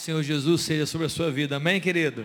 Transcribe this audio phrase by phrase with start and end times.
[0.00, 1.56] do Senhor Jesus seja sobre a sua vida.
[1.56, 2.24] Amém, querido?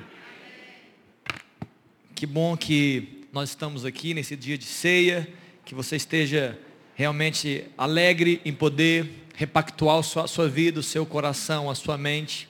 [2.15, 5.27] Que bom que nós estamos aqui nesse dia de ceia,
[5.65, 6.57] que você esteja
[6.95, 12.47] realmente alegre em poder repactuar a sua vida, o seu coração, a sua mente,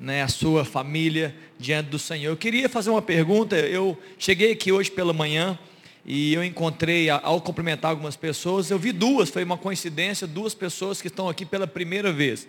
[0.00, 2.30] né, a sua família diante do Senhor.
[2.30, 5.58] Eu queria fazer uma pergunta, eu cheguei aqui hoje pela manhã
[6.02, 11.02] e eu encontrei, ao cumprimentar algumas pessoas, eu vi duas, foi uma coincidência, duas pessoas
[11.02, 12.48] que estão aqui pela primeira vez.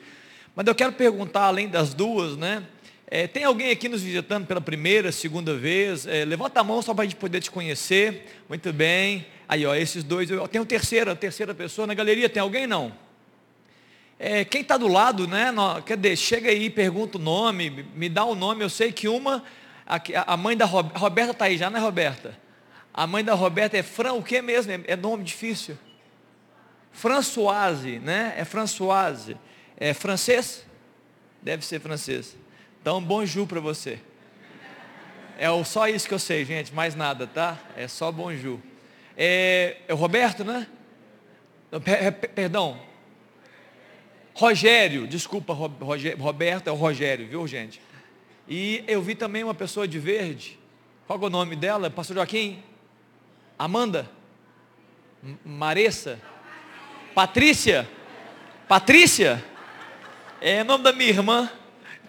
[0.55, 2.63] Mas eu quero perguntar, além das duas, né?
[3.07, 6.05] É, tem alguém aqui nos visitando pela primeira, segunda vez?
[6.05, 8.43] É, levanta a mão só para a gente poder te conhecer.
[8.47, 9.25] Muito bem.
[9.47, 10.29] Aí, ó, esses dois.
[10.29, 12.29] Eu, tem um terceira, a terceira pessoa na galeria.
[12.29, 12.93] Tem alguém não?
[14.19, 15.53] É, quem está do lado, né?
[15.85, 18.63] Quer dizer, chega aí, pergunta o nome, me dá o nome.
[18.63, 19.43] Eu sei que uma,
[19.87, 19.99] a,
[20.33, 22.39] a mãe da Roberta, Roberta está aí já, né, Roberta?
[22.93, 24.71] A mãe da Roberta é Fran, o que mesmo?
[24.71, 25.77] É, é nome difícil.
[26.91, 28.35] Françoise, né?
[28.37, 29.35] É Françoise.
[29.77, 30.65] É francês?
[31.41, 32.35] Deve ser francês.
[32.81, 33.99] Então, bonjour para você.
[35.37, 37.57] É só isso que eu sei, gente, mais nada, tá?
[37.75, 38.59] É só bonjour.
[39.17, 40.67] É, é o Roberto, né?
[42.35, 42.79] Perdão.
[44.33, 47.81] Rogério, desculpa, Roberto, é o Rogério, viu, gente?
[48.47, 50.59] E eu vi também uma pessoa de verde.
[51.07, 51.89] Qual é o nome dela?
[51.89, 52.61] Pastor Joaquim?
[53.57, 54.09] Amanda?
[55.45, 56.19] Maressa?
[57.13, 57.87] Patrícia?
[58.67, 59.43] Patrícia?
[60.45, 61.49] É nome da minha irmã.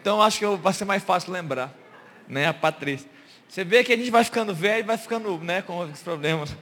[0.01, 1.73] Então acho que vai ser mais fácil lembrar.
[2.27, 3.09] Né, a Patrícia.
[3.49, 6.53] Você vê que a gente vai ficando velho e vai ficando né, com os problemas.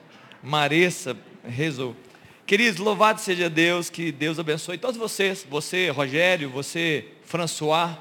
[0.42, 1.96] Maressa, rezou.
[2.44, 5.46] Queridos, louvado seja Deus, que Deus abençoe todos vocês.
[5.48, 7.96] Você, Rogério, você, François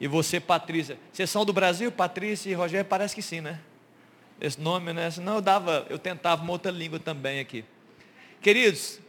[0.00, 0.96] e você, Patrícia.
[1.12, 2.84] Vocês são do Brasil, Patrícia e Rogério?
[2.84, 3.58] Parece que sim, né?
[4.40, 5.10] Esse nome, né?
[5.10, 7.64] Senão eu dava, eu tentava uma outra língua também aqui.
[8.40, 9.00] Queridos,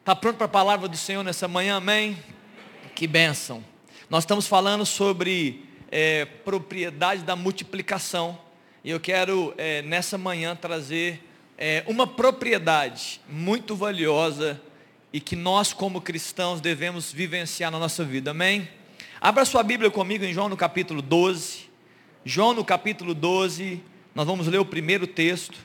[0.00, 2.18] está pronto para a palavra do Senhor nessa manhã, amém?
[2.94, 3.64] Que bênção.
[4.08, 8.38] Nós estamos falando sobre é, propriedade da multiplicação.
[8.84, 11.20] E eu quero, é, nessa manhã, trazer
[11.58, 14.62] é, uma propriedade muito valiosa
[15.12, 18.30] e que nós, como cristãos, devemos vivenciar na nossa vida.
[18.30, 18.68] Amém?
[19.20, 21.68] Abra sua Bíblia comigo em João no capítulo 12.
[22.24, 23.82] João no capítulo 12,
[24.14, 25.58] nós vamos ler o primeiro texto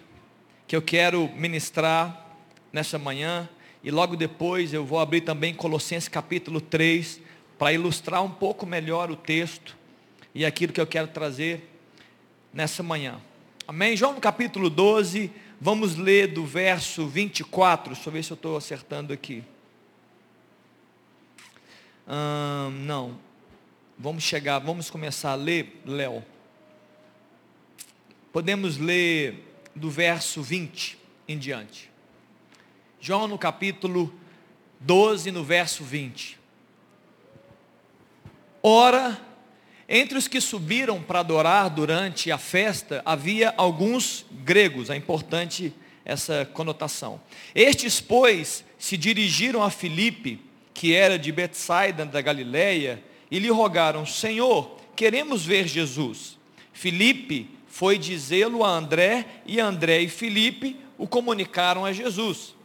[0.67, 2.25] que eu quero ministrar
[2.73, 3.47] nessa manhã.
[3.83, 7.21] E logo depois eu vou abrir também Colossenses capítulo 3
[7.57, 9.77] para ilustrar um pouco melhor o texto
[10.35, 11.69] e aquilo que eu quero trazer
[12.53, 13.21] nessa manhã.
[13.67, 13.95] Amém?
[13.95, 15.31] João no capítulo 12,
[15.61, 19.43] vamos ler do verso 24, deixa eu ver se eu estou acertando aqui.
[22.07, 23.19] Hum, não,
[23.97, 26.23] vamos chegar, vamos começar a ler, Léo.
[28.33, 29.45] Podemos ler
[29.75, 30.97] do verso 20
[31.27, 31.88] em diante.
[33.01, 34.13] João no capítulo
[34.81, 36.37] 12, no verso 20.
[38.61, 39.19] Ora,
[39.87, 45.73] entre os que subiram para adorar durante a festa, havia alguns gregos, é importante
[46.03, 47.21] essa conotação.
[47.55, 50.41] Estes, pois, se dirigiram a Filipe,
[50.73, 56.37] que era de Betsaida da Galileia, e lhe rogaram: Senhor, queremos ver Jesus.
[56.73, 62.58] Filipe foi dizê-lo a André, e André e Filipe o comunicaram a Jesus.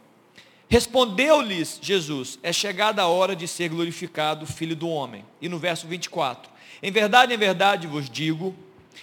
[0.69, 5.25] Respondeu-lhes Jesus: É chegada a hora de ser glorificado o Filho do Homem.
[5.41, 8.55] E no verso 24: Em verdade, em verdade vos digo: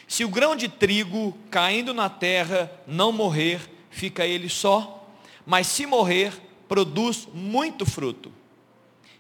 [0.07, 5.09] se o grão de trigo caindo na terra não morrer, fica ele só,
[5.47, 6.33] mas se morrer,
[6.69, 8.33] produz muito fruto.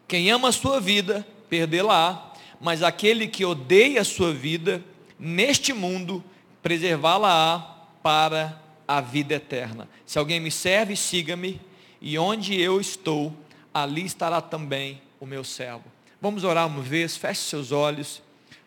[0.08, 4.84] Quem ama a sua vida, perdê-la-á, mas aquele que odeia a sua vida,
[5.19, 6.22] neste mundo,
[6.62, 7.58] preservá-la-á
[8.02, 9.88] para a vida eterna.
[10.04, 11.60] Se alguém me serve, siga-me
[12.02, 13.32] e onde eu estou,
[13.72, 15.84] ali estará também o meu servo.
[16.20, 18.20] Vamos orar uma vez, feche seus olhos.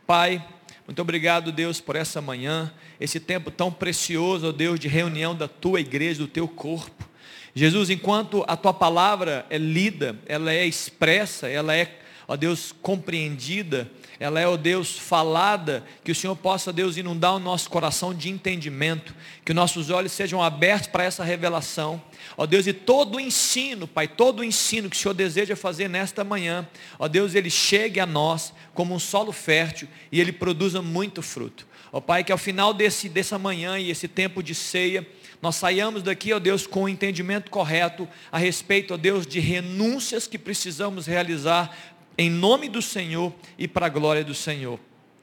[0.07, 0.44] Pai,
[0.88, 5.50] muito obrigado, Deus, por essa manhã, esse tempo tão precioso, ó Deus, de reunião da
[5.50, 7.07] tua igreja, do teu corpo.
[7.53, 13.91] Jesus, enquanto a tua palavra é lida, ela é expressa, ela é, ó Deus, compreendida,
[14.20, 18.29] ela é, ó Deus, falada, que o Senhor possa, Deus, inundar o nosso coração de
[18.29, 19.14] entendimento,
[19.44, 22.02] que nossos olhos sejam abertos para essa revelação.
[22.38, 25.90] Ó Deus, e todo o ensino, Pai, todo o ensino que o Senhor deseja fazer
[25.90, 26.67] nesta manhã,
[26.97, 31.67] ó Deus, ele chegue a nós como um solo fértil e ele produza muito fruto.
[31.91, 35.08] Ó Pai, que ao final desse, dessa manhã e esse tempo de ceia,
[35.41, 40.28] nós saiamos daqui, ó Deus, com o entendimento correto a respeito, ó Deus, de renúncias
[40.28, 44.79] que precisamos realizar em nome do Senhor e para a glória do Senhor.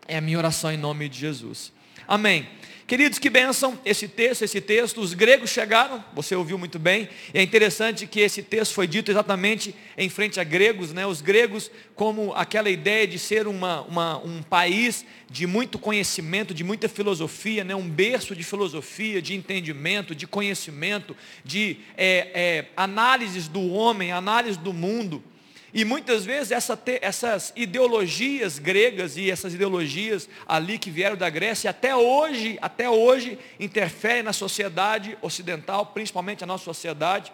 [0.07, 1.73] É a minha oração em nome de Jesus.
[2.07, 2.49] Amém.
[2.93, 5.01] Queridos, que bênção esse texto, esse texto.
[5.01, 7.09] Os gregos chegaram, você ouviu muito bem.
[7.33, 11.07] E é interessante que esse texto foi dito exatamente em frente a gregos, né?
[11.07, 16.63] Os gregos, como aquela ideia de ser uma, uma, um país de muito conhecimento, de
[16.63, 17.75] muita filosofia, né?
[17.75, 24.59] um berço de filosofia, de entendimento, de conhecimento, de é, é, análises do homem, análise
[24.59, 25.25] do mundo.
[25.75, 31.71] E muitas vezes essa, essas ideologias gregas e essas ideologias ali que vieram da Grécia,
[31.71, 37.33] até hoje, até hoje, interferem na sociedade ocidental, principalmente a nossa sociedade,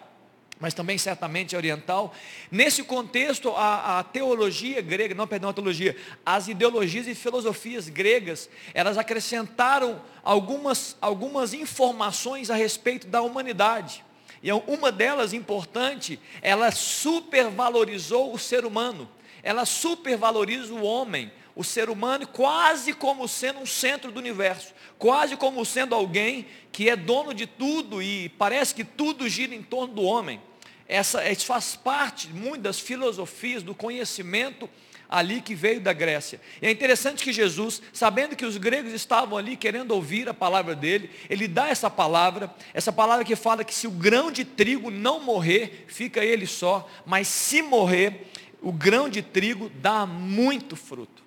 [0.57, 2.13] mas também certamente oriental.
[2.49, 5.95] Nesse contexto, a, a, teologia grega, não, perdão, a teologia,
[6.25, 14.03] as ideologias e filosofias gregas, elas acrescentaram algumas, algumas informações a respeito da humanidade.
[14.41, 19.09] E uma delas importante, ela supervalorizou o ser humano.
[19.43, 25.35] Ela supervaloriza o homem, o ser humano, quase como sendo um centro do universo, quase
[25.35, 29.93] como sendo alguém que é dono de tudo e parece que tudo gira em torno
[29.93, 30.41] do homem.
[30.87, 34.69] Essa, isso faz parte muito das filosofias, do conhecimento
[35.09, 36.39] ali que veio da Grécia.
[36.61, 40.75] E é interessante que Jesus, sabendo que os gregos estavam ali querendo ouvir a palavra
[40.75, 44.91] dele, ele dá essa palavra, essa palavra que fala que se o grão de trigo
[44.91, 48.27] não morrer, fica ele só, mas se morrer,
[48.61, 51.23] o grão de trigo dá muito fruto.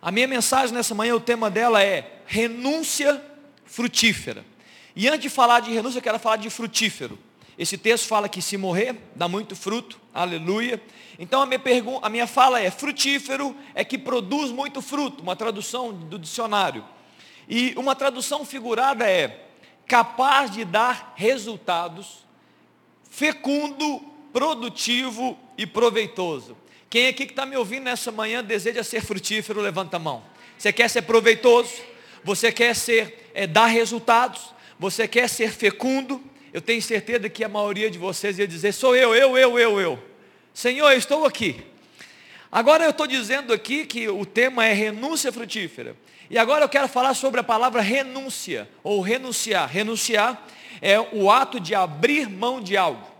[0.00, 3.20] A minha mensagem nessa manhã, o tema dela é renúncia
[3.64, 4.44] frutífera.
[4.94, 7.18] E antes de falar de renúncia, eu quero falar de frutífero.
[7.58, 10.82] Esse texto fala que se morrer, dá muito fruto, aleluia.
[11.18, 11.60] Então a minha,
[12.00, 16.84] a minha fala é, frutífero é que produz muito fruto, uma tradução do dicionário.
[17.48, 19.48] E uma tradução figurada é,
[19.86, 22.24] capaz de dar resultados,
[23.10, 24.00] fecundo,
[24.32, 26.56] produtivo e proveitoso.
[26.88, 30.22] Quem aqui que está me ouvindo nessa manhã deseja ser frutífero, levanta a mão.
[30.56, 31.72] Você quer ser proveitoso?
[32.24, 34.54] Você quer ser, é, dar resultados?
[34.78, 36.22] Você quer ser fecundo?
[36.52, 39.80] Eu tenho certeza que a maioria de vocês ia dizer, sou eu, eu, eu, eu,
[39.80, 39.98] eu.
[40.52, 41.62] Senhor, eu estou aqui.
[42.50, 45.96] Agora eu estou dizendo aqui que o tema é renúncia frutífera.
[46.28, 49.68] E agora eu quero falar sobre a palavra renúncia, ou renunciar.
[49.68, 50.46] Renunciar
[50.82, 53.10] é o ato de abrir mão de algo.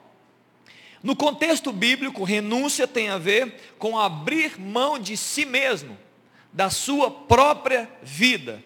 [1.03, 5.99] No contexto bíblico, renúncia tem a ver com abrir mão de si mesmo,
[6.53, 8.63] da sua própria vida.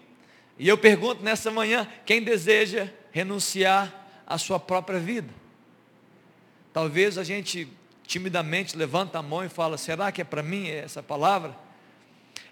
[0.58, 5.32] E eu pergunto nessa manhã, quem deseja renunciar a sua própria vida.
[6.72, 7.68] Talvez a gente
[8.06, 11.56] timidamente levanta a mão e fala: será que é para mim essa palavra?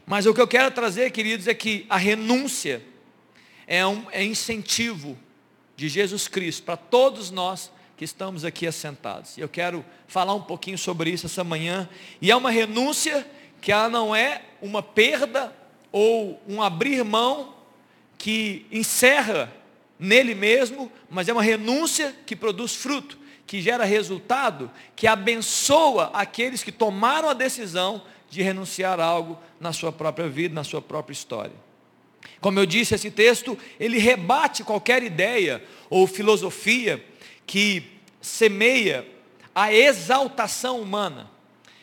[0.06, 2.82] Mas o que eu quero trazer, queridos, é que a renúncia
[3.66, 5.18] é um é incentivo
[5.76, 9.38] de Jesus Cristo para todos nós que estamos aqui assentados.
[9.38, 11.88] Eu quero falar um pouquinho sobre isso essa manhã.
[12.20, 13.26] E é uma renúncia
[13.60, 15.54] que ela não é uma perda
[15.90, 17.54] ou um abrir mão
[18.18, 19.52] que encerra
[19.98, 26.62] nele mesmo, mas é uma renúncia que produz fruto, que gera resultado, que abençoa aqueles
[26.62, 31.12] que tomaram a decisão de renunciar a algo na sua própria vida, na sua própria
[31.12, 31.52] história.
[32.40, 37.04] Como eu disse, esse texto, ele rebate qualquer ideia ou filosofia
[37.46, 37.82] que
[38.20, 39.06] semeia
[39.54, 41.30] a exaltação humana.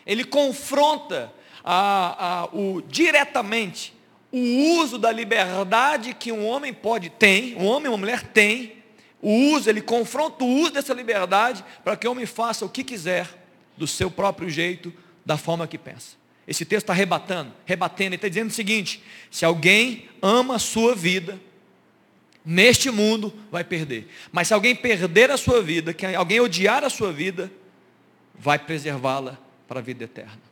[0.06, 1.32] Ele confronta
[1.64, 3.94] a, a, o, diretamente
[4.32, 8.82] o uso da liberdade que um homem pode ter, um homem ou uma mulher tem,
[9.22, 12.84] o uso, ele confronta o uso dessa liberdade para que o homem faça o que
[12.84, 13.28] quiser,
[13.78, 14.94] do seu próprio jeito,
[15.26, 16.16] da forma que pensa.
[16.48, 20.96] Esse texto está rebatando, rebatendo, ele está dizendo o seguinte: se alguém ama a sua
[20.96, 21.40] vida,
[22.44, 24.08] neste mundo vai perder.
[24.32, 27.52] Mas se alguém perder a sua vida, que alguém odiar a sua vida,
[28.34, 30.51] vai preservá-la para a vida eterna.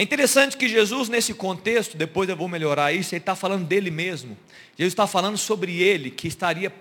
[0.00, 3.90] É interessante que Jesus, nesse contexto, depois eu vou melhorar isso, ele está falando dele
[3.90, 4.34] mesmo.
[4.74, 6.74] Jesus está falando sobre ele, que estaria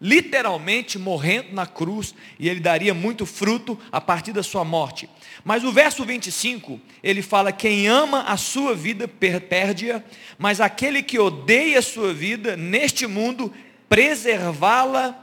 [0.00, 5.10] literalmente morrendo na cruz, e ele daria muito fruto a partir da sua morte.
[5.42, 10.00] Mas o verso 25, ele fala: Quem ama a sua vida perde-a,
[10.38, 13.52] mas aquele que odeia a sua vida neste mundo,
[13.88, 15.20] preservá-la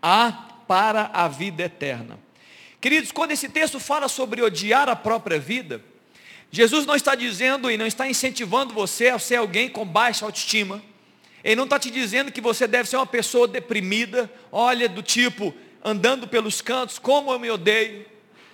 [0.00, 0.30] a
[0.68, 2.20] para a vida eterna.
[2.80, 5.82] Queridos, quando esse texto fala sobre odiar a própria vida,
[6.52, 10.82] Jesus não está dizendo e não está incentivando você a ser alguém com baixa autoestima.
[11.42, 15.54] Ele não está te dizendo que você deve ser uma pessoa deprimida, olha, do tipo,
[15.82, 18.04] andando pelos cantos, como eu me odeio,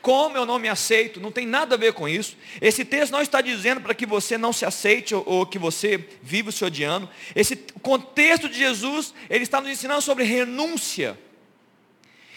[0.00, 2.37] como eu não me aceito, não tem nada a ver com isso.
[2.61, 5.99] Esse texto não está dizendo para que você não se aceite ou, ou, que você
[6.23, 7.11] viva se odiando.
[7.35, 11.19] Esse contexto de Jesus, ele está nos ensinando sobre renúncia.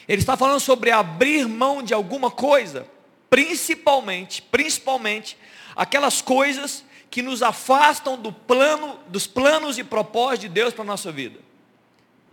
[0.08, 2.88] Ele está falando sobre abrir mão de alguma coisa,
[3.32, 5.38] principalmente, principalmente
[5.74, 10.88] aquelas coisas que nos afastam do plano, dos planos e propósitos de Deus para a
[10.88, 11.40] nossa vida.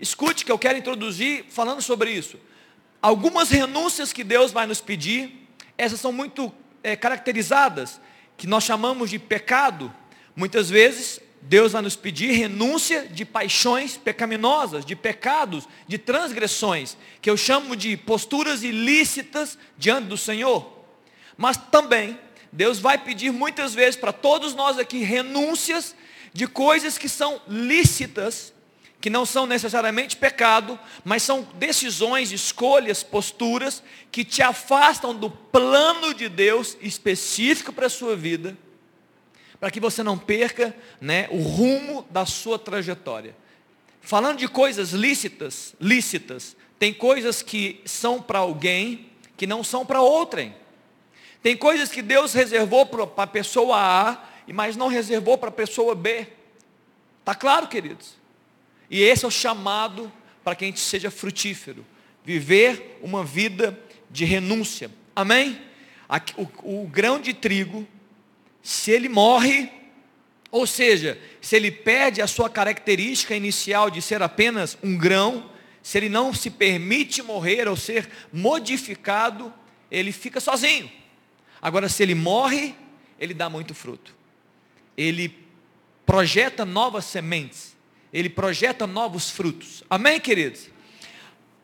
[0.00, 2.36] Escute que eu quero introduzir falando sobre isso.
[3.00, 6.52] Algumas renúncias que Deus vai nos pedir, essas são muito
[6.82, 8.00] é, caracterizadas,
[8.36, 9.94] que nós chamamos de pecado.
[10.34, 17.30] Muitas vezes Deus vai nos pedir renúncia de paixões pecaminosas, de pecados, de transgressões, que
[17.30, 20.77] eu chamo de posturas ilícitas diante do Senhor.
[21.38, 22.18] Mas também
[22.52, 25.94] Deus vai pedir muitas vezes para todos nós aqui renúncias
[26.32, 28.52] de coisas que são lícitas,
[29.00, 36.12] que não são necessariamente pecado, mas são decisões, escolhas, posturas que te afastam do plano
[36.12, 38.58] de Deus específico para a sua vida,
[39.60, 43.36] para que você não perca né, o rumo da sua trajetória.
[44.00, 50.00] Falando de coisas lícitas, lícitas, tem coisas que são para alguém que não são para
[50.00, 50.54] outrem.
[51.42, 55.94] Tem coisas que Deus reservou para a pessoa A, mas não reservou para a pessoa
[55.94, 56.26] B.
[57.20, 58.16] Está claro, queridos?
[58.90, 60.10] E esse é o chamado
[60.42, 61.84] para que a gente seja frutífero.
[62.24, 63.78] Viver uma vida
[64.10, 64.90] de renúncia.
[65.14, 65.60] Amém?
[66.36, 67.86] O, o grão de trigo,
[68.62, 69.70] se ele morre,
[70.50, 75.50] ou seja, se ele perde a sua característica inicial de ser apenas um grão,
[75.82, 79.52] se ele não se permite morrer ou ser modificado,
[79.90, 80.90] ele fica sozinho.
[81.60, 82.74] Agora, se ele morre,
[83.18, 84.14] ele dá muito fruto.
[84.96, 85.34] Ele
[86.06, 87.76] projeta novas sementes.
[88.12, 89.84] Ele projeta novos frutos.
[89.90, 90.68] Amém, queridos?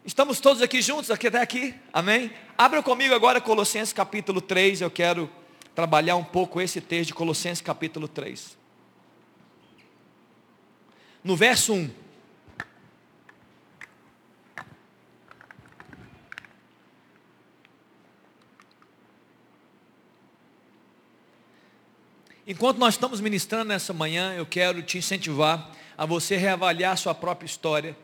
[0.04, 1.74] Estamos todos aqui juntos, aqui até aqui?
[1.92, 2.30] Amém?
[2.58, 4.82] Abra comigo agora Colossenses capítulo 3.
[4.82, 5.30] Eu quero
[5.74, 8.58] trabalhar um pouco esse texto de Colossenses capítulo 3.
[11.22, 12.03] No verso 1.
[22.46, 27.46] Enquanto nós estamos ministrando nessa manhã, eu quero te incentivar a você reavaliar sua própria
[27.46, 27.96] história.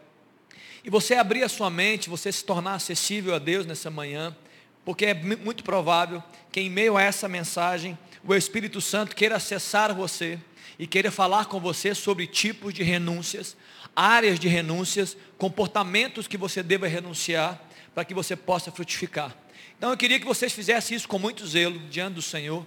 [0.82, 4.35] E você abrir a sua mente, você se tornar acessível a Deus nessa manhã,
[4.82, 9.94] porque é muito provável que em meio a essa mensagem, o Espírito Santo queira acessar
[9.94, 10.38] você
[10.78, 13.54] e queira falar com você sobre tipos de renúncias,
[13.94, 17.62] áreas de renúncias, comportamentos que você deva renunciar
[17.94, 19.37] para que você possa frutificar.
[19.76, 22.64] Então eu queria que vocês fizessem isso com muito zelo diante do Senhor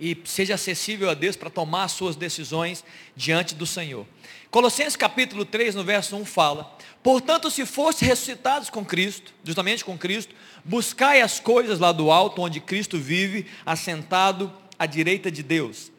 [0.00, 2.82] e seja acessível a Deus para tomar as suas decisões
[3.14, 4.06] diante do Senhor.
[4.50, 9.98] Colossenses capítulo 3, no verso 1 fala: Portanto, se fosse ressuscitados com Cristo, justamente com
[9.98, 15.92] Cristo, buscai as coisas lá do alto, onde Cristo vive, assentado à direita de Deus.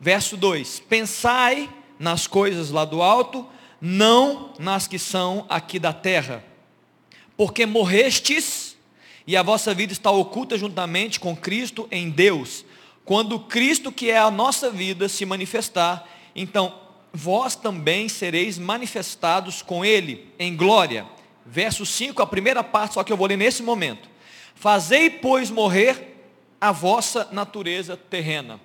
[0.00, 3.46] Verso 2: Pensai nas coisas lá do alto,
[3.80, 6.42] não nas que são aqui da terra.
[7.36, 8.76] Porque morrestes,
[9.26, 12.64] e a vossa vida está oculta juntamente com Cristo em Deus.
[13.06, 16.78] Quando Cristo, que é a nossa vida, se manifestar, então
[17.12, 21.06] vós também sereis manifestados com Ele em glória.
[21.46, 24.10] Verso 5, a primeira parte, só que eu vou ler nesse momento.
[24.56, 26.16] Fazei, pois, morrer
[26.60, 28.60] a vossa natureza terrena.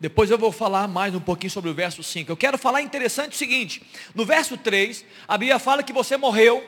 [0.00, 2.32] Depois eu vou falar mais um pouquinho sobre o verso 5.
[2.32, 3.80] Eu quero falar interessante o seguinte:
[4.12, 6.62] no verso 3, a Bíblia fala que você morreu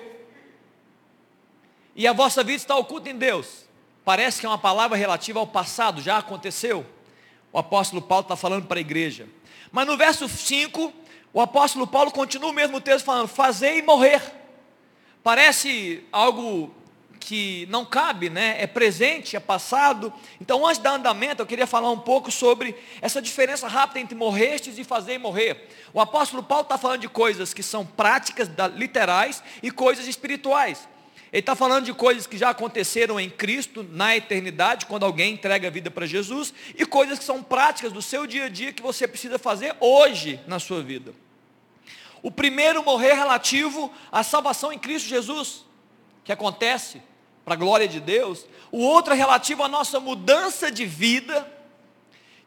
[1.97, 3.68] e a vossa vida está oculta em Deus.
[4.09, 6.87] Parece que é uma palavra relativa ao passado, já aconteceu.
[7.53, 9.29] O apóstolo Paulo está falando para a igreja.
[9.71, 10.91] Mas no verso 5,
[11.31, 14.23] o apóstolo Paulo continua o mesmo texto falando, fazer e morrer.
[15.23, 16.75] Parece algo
[17.21, 18.57] que não cabe, né?
[18.59, 20.11] É presente, é passado.
[20.41, 24.79] Então, antes da andamento, eu queria falar um pouco sobre essa diferença rápida entre morrestes
[24.79, 25.69] e fazer e morrer.
[25.93, 30.88] O apóstolo Paulo está falando de coisas que são práticas, literais, e coisas espirituais.
[31.33, 35.69] Ele está falando de coisas que já aconteceram em Cristo, na eternidade, quando alguém entrega
[35.69, 38.83] a vida para Jesus, e coisas que são práticas do seu dia a dia que
[38.83, 41.13] você precisa fazer hoje na sua vida.
[42.23, 45.65] O primeiro morrer relativo à salvação em Cristo Jesus,
[46.25, 47.03] que acontece
[47.45, 48.45] para a glória de Deus.
[48.71, 51.51] O outro é relativo à nossa mudança de vida,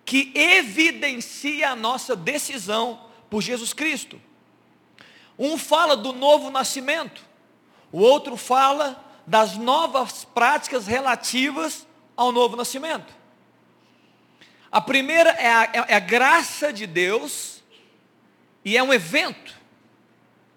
[0.04, 4.22] que evidencia a nossa decisão por Jesus Cristo.
[5.40, 7.24] Um fala do novo nascimento,
[7.92, 13.14] o outro fala das novas práticas relativas ao novo nascimento.
[14.72, 17.62] A primeira é a, é a graça de Deus
[18.64, 19.60] e é um evento.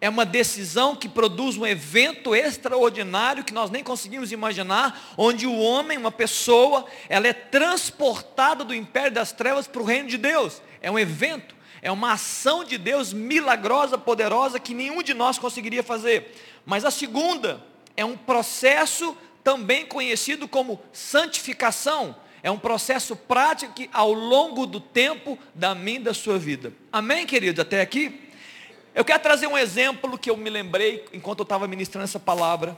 [0.01, 5.59] É uma decisão que produz um evento extraordinário que nós nem conseguimos imaginar, onde o
[5.59, 10.61] homem, uma pessoa, ela é transportada do império das trevas para o reino de Deus.
[10.83, 15.83] É um evento, é uma ação de Deus milagrosa, poderosa, que nenhum de nós conseguiria
[15.83, 16.35] fazer.
[16.65, 17.63] Mas a segunda
[17.97, 22.17] é um processo também conhecido como santificação.
[22.43, 26.75] é um processo prático que ao longo do tempo da e da sua vida.
[26.93, 27.61] Amém, queridos?
[27.61, 28.21] Até aqui?
[28.95, 32.77] Eu quero trazer um exemplo que eu me lembrei enquanto eu estava ministrando essa palavra.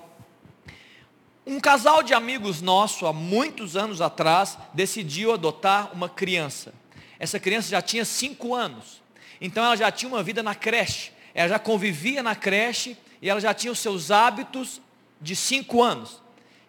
[1.44, 6.72] Um casal de amigos nosso, há muitos anos atrás, decidiu adotar uma criança.
[7.18, 9.02] Essa criança já tinha cinco anos.
[9.40, 11.12] Então ela já tinha uma vida na creche.
[11.34, 14.80] Ela já convivia na creche e ela já tinha os seus hábitos
[15.20, 16.20] de cinco anos.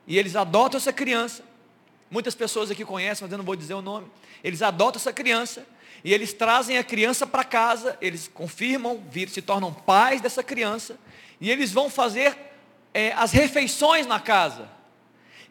[0.06, 1.44] E eles adotam essa criança.
[2.10, 4.08] Muitas pessoas aqui conhecem, mas eu não vou dizer o nome.
[4.44, 5.66] Eles adotam essa criança
[6.04, 7.98] e eles trazem a criança para casa.
[8.00, 10.98] Eles confirmam, se tornam pais dessa criança
[11.39, 12.38] e eles vão fazer
[12.94, 14.70] é, as refeições na casa.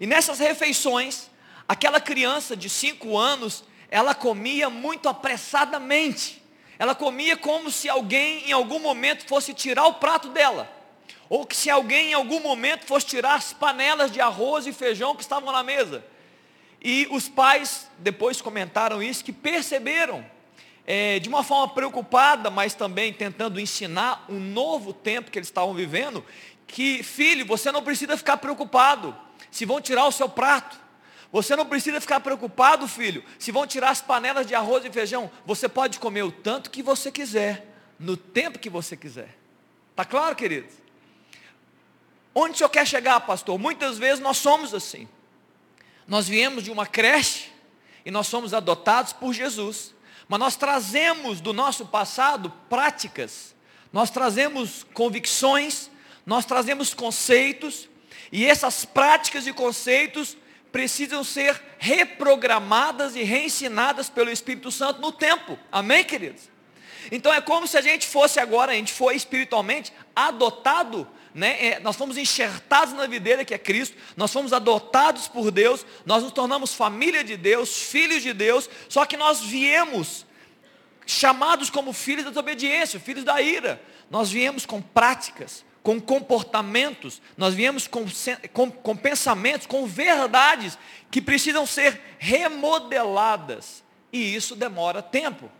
[0.00, 1.28] E nessas refeições,
[1.68, 6.42] aquela criança de cinco anos, ela comia muito apressadamente.
[6.78, 10.75] Ela comia como se alguém em algum momento fosse tirar o prato dela.
[11.28, 15.14] Ou que se alguém em algum momento fosse tirar as panelas de arroz e feijão
[15.14, 16.04] que estavam na mesa.
[16.80, 20.24] E os pais depois comentaram isso, que perceberam,
[20.86, 25.74] é, de uma forma preocupada, mas também tentando ensinar um novo tempo que eles estavam
[25.74, 26.24] vivendo,
[26.66, 29.16] que, filho, você não precisa ficar preocupado
[29.50, 30.78] se vão tirar o seu prato.
[31.32, 35.30] Você não precisa ficar preocupado, filho, se vão tirar as panelas de arroz e feijão.
[35.44, 37.66] Você pode comer o tanto que você quiser,
[37.98, 39.36] no tempo que você quiser.
[39.90, 40.85] Está claro, queridos?
[42.38, 43.58] Onde o senhor quer chegar, pastor?
[43.58, 45.08] Muitas vezes nós somos assim.
[46.06, 47.50] Nós viemos de uma creche
[48.04, 49.94] e nós somos adotados por Jesus.
[50.28, 53.54] Mas nós trazemos do nosso passado práticas,
[53.90, 55.90] nós trazemos convicções,
[56.26, 57.88] nós trazemos conceitos,
[58.30, 60.36] e essas práticas e conceitos
[60.70, 65.58] precisam ser reprogramadas e reensinadas pelo Espírito Santo no tempo.
[65.72, 66.50] Amém, queridos?
[67.10, 71.80] Então é como se a gente fosse agora, a gente foi espiritualmente adotado né, é,
[71.80, 76.32] nós fomos enxertados na videira que é Cristo, nós fomos adotados por Deus, nós nos
[76.32, 80.24] tornamos família de Deus, filhos de Deus, só que nós viemos
[81.06, 83.78] chamados como filhos da desobediência, filhos da ira.
[84.10, 88.06] Nós viemos com práticas, com comportamentos, nós viemos com,
[88.54, 90.78] com, com pensamentos, com verdades
[91.10, 93.84] que precisam ser remodeladas.
[94.10, 95.50] E isso demora tempo.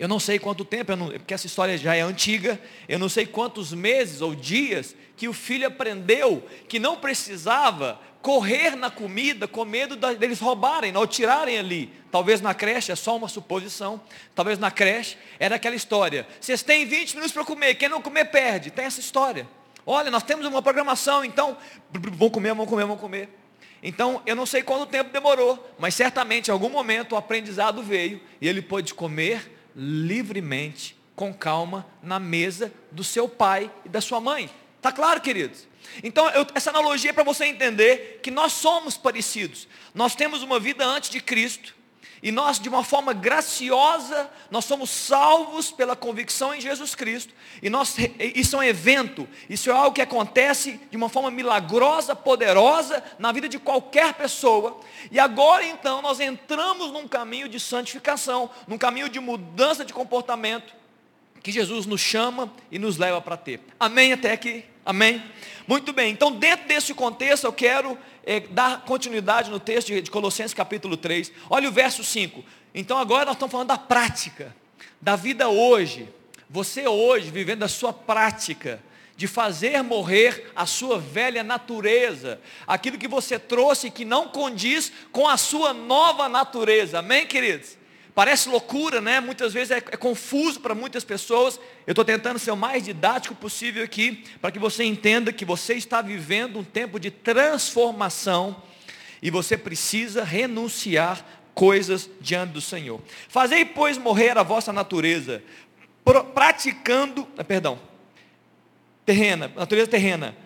[0.00, 3.26] Eu não sei quanto tempo, não, porque essa história já é antiga, eu não sei
[3.26, 9.62] quantos meses ou dias que o filho aprendeu que não precisava correr na comida com
[9.62, 11.92] medo deles roubarem ou tirarem ali.
[12.10, 14.00] Talvez na creche, é só uma suposição,
[14.34, 16.26] talvez na creche era aquela história.
[16.40, 18.70] Vocês têm 20 minutos para comer, quem não comer perde.
[18.70, 19.46] Tem essa história.
[19.84, 21.58] Olha, nós temos uma programação, então,
[21.92, 23.28] vão comer, vão comer, vão comer.
[23.82, 28.18] Então, eu não sei quanto tempo demorou, mas certamente em algum momento o aprendizado veio
[28.40, 34.20] e ele pôde comer livremente, com calma, na mesa do seu pai e da sua
[34.20, 34.50] mãe.
[34.76, 35.68] Está claro, queridos?
[36.02, 39.68] Então, eu, essa analogia é para você entender que nós somos parecidos.
[39.94, 41.74] Nós temos uma vida antes de Cristo.
[42.22, 47.32] E nós, de uma forma graciosa, nós somos salvos pela convicção em Jesus Cristo.
[47.62, 47.96] E nós,
[48.34, 53.32] isso é um evento, isso é algo que acontece de uma forma milagrosa, poderosa, na
[53.32, 54.80] vida de qualquer pessoa.
[55.10, 60.74] E agora então nós entramos num caminho de santificação, num caminho de mudança de comportamento,
[61.42, 63.60] que Jesus nos chama e nos leva para ter.
[63.78, 64.64] Amém até aqui?
[64.84, 65.22] Amém?
[65.70, 70.52] Muito bem, então dentro desse contexto eu quero é, dar continuidade no texto de, Colossenses
[70.52, 71.30] capítulo 3.
[71.48, 72.44] Olha o verso 5.
[72.74, 74.52] Então agora nós estamos falando da prática,
[75.00, 76.08] da vida hoje.
[76.48, 78.82] Você hoje, vivendo a sua prática,
[79.16, 85.28] de fazer morrer a sua velha natureza, aquilo que você trouxe que não condiz com
[85.28, 86.98] a sua nova natureza.
[86.98, 87.78] Amém, queridos?
[88.20, 89.18] Parece loucura, né?
[89.18, 91.58] Muitas vezes é, é confuso para muitas pessoas.
[91.86, 95.72] Eu estou tentando ser o mais didático possível aqui, para que você entenda que você
[95.72, 98.62] está vivendo um tempo de transformação
[99.22, 103.00] e você precisa renunciar coisas diante do Senhor.
[103.26, 105.42] Fazei, pois, morrer a vossa natureza,
[106.34, 107.80] praticando, ah, perdão,
[109.06, 110.36] terrena, natureza terrena,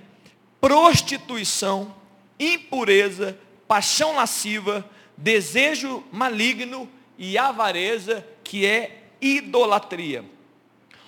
[0.60, 1.92] prostituição,
[2.38, 10.24] impureza, paixão lasciva, desejo maligno e avareza, que é idolatria.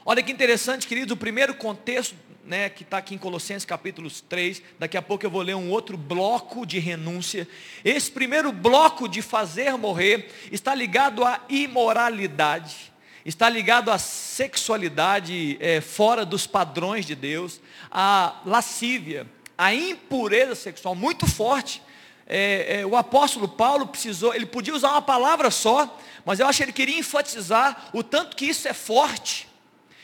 [0.04, 2.14] Olha que interessante, queridos, o primeiro contexto
[2.46, 5.68] né, que está aqui em Colossenses capítulo 3, daqui a pouco eu vou ler um
[5.70, 7.46] outro bloco de renúncia.
[7.84, 12.92] Esse primeiro bloco de fazer morrer está ligado à imoralidade,
[13.24, 19.26] está ligado à sexualidade é, fora dos padrões de Deus, à lascívia,
[19.58, 21.82] à impureza sexual muito forte
[22.26, 26.58] é, é, o apóstolo Paulo precisou, ele podia usar uma palavra só, mas eu acho
[26.58, 29.48] que ele queria enfatizar o tanto que isso é forte.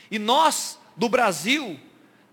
[0.09, 1.77] E nós, do Brasil,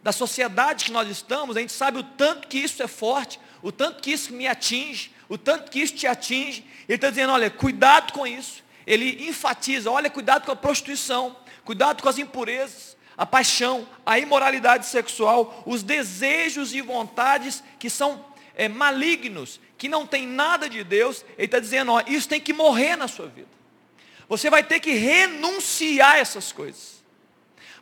[0.03, 3.72] da sociedade que nós estamos, a gente sabe o tanto que isso é forte, o
[3.72, 6.64] tanto que isso me atinge, o tanto que isso te atinge.
[6.88, 8.62] Ele está dizendo, olha, cuidado com isso.
[8.87, 14.87] Ele enfatiza, olha, cuidado com a prostituição, cuidado com as impurezas, a paixão, a imoralidade
[14.87, 18.24] sexual, os desejos e vontades que são
[18.55, 21.24] é, malignos, que não tem nada de Deus.
[21.38, 23.48] Ele está dizendo, ó, isso tem que morrer na sua vida.
[24.28, 27.02] Você vai ter que renunciar a essas coisas.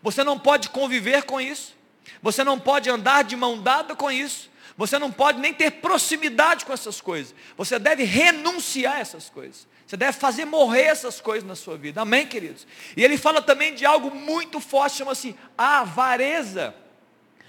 [0.00, 1.74] Você não pode conviver com isso.
[2.22, 4.48] Você não pode andar de mão dada com isso.
[4.76, 7.34] Você não pode nem ter proximidade com essas coisas.
[7.56, 9.66] Você deve renunciar a essas coisas.
[9.84, 12.02] Você deve fazer morrer essas coisas na sua vida.
[12.02, 12.64] Amém, queridos?
[12.96, 16.76] E ele fala também de algo muito forte, chama-se avareza.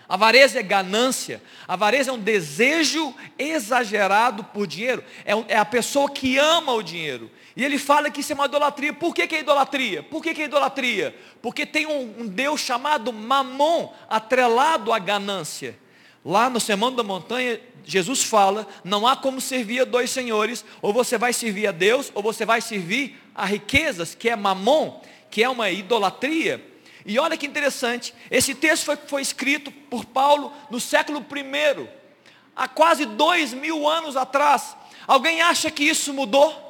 [0.10, 6.36] Avareza é ganância, avareza é um desejo exagerado por dinheiro, é, é, a pessoa que
[6.40, 7.30] ama o dinheiro.
[7.56, 8.92] E ele fala que isso é uma idolatria.
[8.92, 10.02] Por que, que é idolatria?
[10.02, 11.16] Por que, que é idolatria?
[11.44, 15.78] Porque tem um, um Deus chamado Mamon, atrelado à ganância.
[16.26, 20.92] Lá no Sermão da Montanha, Jesus fala: não há como servir a dois senhores, ou
[20.92, 25.44] você vai servir a Deus, ou você vai servir a riquezas, que é mamon, que
[25.44, 26.69] é uma idolatria.
[27.06, 31.90] E olha que interessante, esse texto foi, foi escrito por Paulo no século I,
[32.56, 34.76] há quase dois mil anos atrás.
[35.08, 36.70] Alguém acha que isso mudou?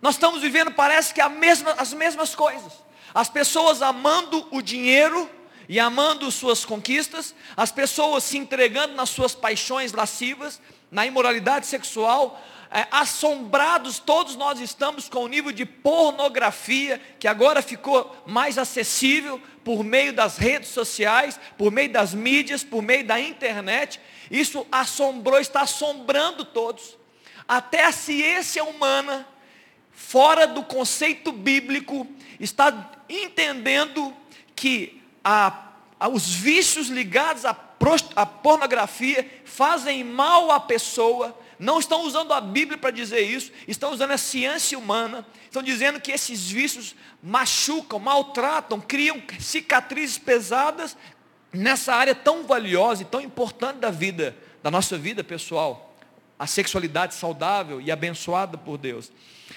[0.00, 2.72] Nós estamos vivendo, parece que mesma, as mesmas coisas.
[3.14, 5.28] As pessoas amando o dinheiro
[5.68, 12.40] e amando suas conquistas, as pessoas se entregando nas suas paixões lascivas, na imoralidade sexual,
[12.70, 19.40] é, assombrados todos nós estamos com o nível de pornografia que agora ficou mais acessível
[19.64, 24.00] por meio das redes sociais, por meio das mídias, por meio da internet.
[24.30, 26.96] Isso assombrou, está assombrando todos.
[27.46, 29.26] Até a ciência humana,
[29.92, 32.06] fora do conceito bíblico,
[32.40, 34.14] está entendendo
[34.54, 37.56] que a, a, os vícios ligados à,
[38.16, 43.92] à pornografia fazem mal à pessoa não estão usando a Bíblia para dizer isso, estão
[43.92, 50.96] usando a ciência humana, estão dizendo que esses vícios machucam, maltratam, criam cicatrizes pesadas
[51.52, 55.96] nessa área tão valiosa e tão importante da vida, da nossa vida pessoal,
[56.38, 59.10] a sexualidade saudável e abençoada por Deus.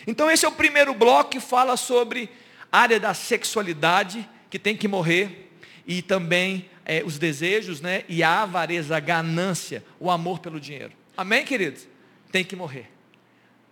[0.07, 2.29] Então esse é o primeiro bloco que fala sobre
[2.71, 5.51] a área da sexualidade que tem que morrer
[5.85, 10.98] e também é, os desejos, né, e a avareza, a ganância, o amor pelo dinheiro.
[11.19, 11.85] Amém, queridos?
[12.31, 12.89] Tem que morrer.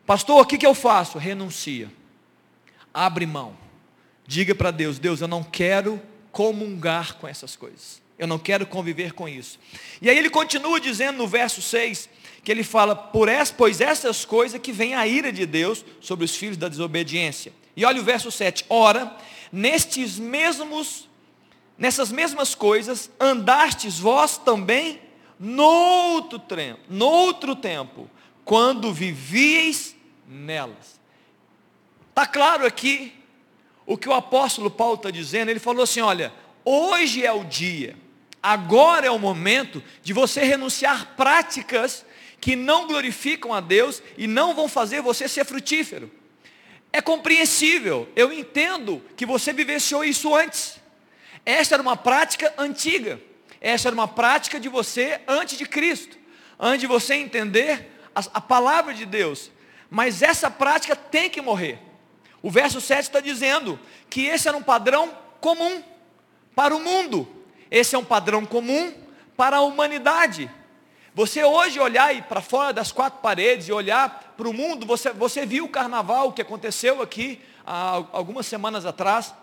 [0.06, 1.18] Pastor, o que, que eu faço?
[1.18, 1.90] Renuncia.
[2.94, 3.58] Abre mão.
[4.28, 8.02] Diga para Deus: Deus, eu não quero comungar com essas coisas.
[8.20, 9.58] Eu não quero conviver com isso.
[10.02, 12.10] E aí ele continua dizendo no verso 6,
[12.44, 16.26] que ele fala, por essa, pois essas coisas que vem a ira de Deus sobre
[16.26, 17.54] os filhos da desobediência.
[17.78, 19.16] E olha o verso 7, ora,
[19.54, 21.08] nestes mesmos,
[21.78, 25.07] nessas mesmas coisas, andastes vós também
[25.40, 28.10] noutro tempo, noutro tempo,
[28.44, 29.96] quando vivieis
[30.28, 31.00] nelas.
[32.10, 33.14] Está claro aqui
[33.86, 35.50] o que o apóstolo Paulo está dizendo?
[35.50, 36.34] Ele falou assim: olha,
[36.66, 37.96] hoje é o dia,
[38.42, 42.06] agora é o momento de você renunciar práticas
[42.40, 46.12] que não glorificam a Deus e não vão fazer você ser frutífero.
[46.92, 50.80] É compreensível, eu entendo que você vivenciou isso antes.
[51.46, 53.22] Esta era uma prática antiga.
[53.60, 56.18] Essa era uma prática de você antes de Cristo,
[56.60, 59.52] antes de você entender a, a palavra de Deus.
[59.90, 61.80] Mas essa prática tem que morrer.
[62.42, 65.84] O verso 7 está dizendo que esse era um padrão comum
[66.56, 67.28] para o mundo.
[67.70, 68.94] Esse é um padrão comum
[69.36, 70.50] para a humanidade.
[71.14, 75.46] Você hoje olhar para fora das quatro paredes e olhar para o mundo, você, você
[75.46, 79.34] viu o carnaval que aconteceu aqui há algumas semanas atrás.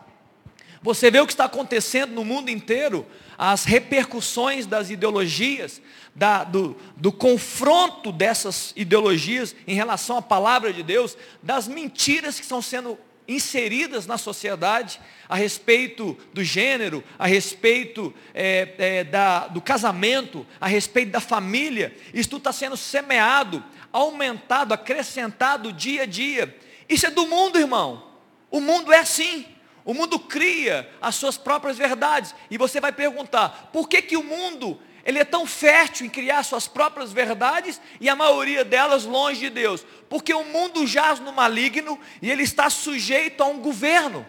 [0.82, 3.06] Você vê o que está acontecendo no mundo inteiro,
[3.38, 5.80] as repercussões das ideologias,
[6.14, 12.42] da, do, do confronto dessas ideologias em relação à palavra de Deus, das mentiras que
[12.42, 19.60] estão sendo inseridas na sociedade a respeito do gênero, a respeito é, é, da, do
[19.60, 21.96] casamento, a respeito da família.
[22.12, 26.54] Isso está sendo semeado, aumentado, acrescentado dia a dia.
[26.88, 28.10] Isso é do mundo, irmão.
[28.50, 29.46] O mundo é assim.
[29.84, 32.34] O mundo cria as suas próprias verdades.
[32.50, 36.42] E você vai perguntar, por que, que o mundo ele é tão fértil em criar
[36.42, 39.84] suas próprias verdades e a maioria delas longe de Deus?
[40.08, 44.26] Porque o mundo jaz no maligno e ele está sujeito a um governo.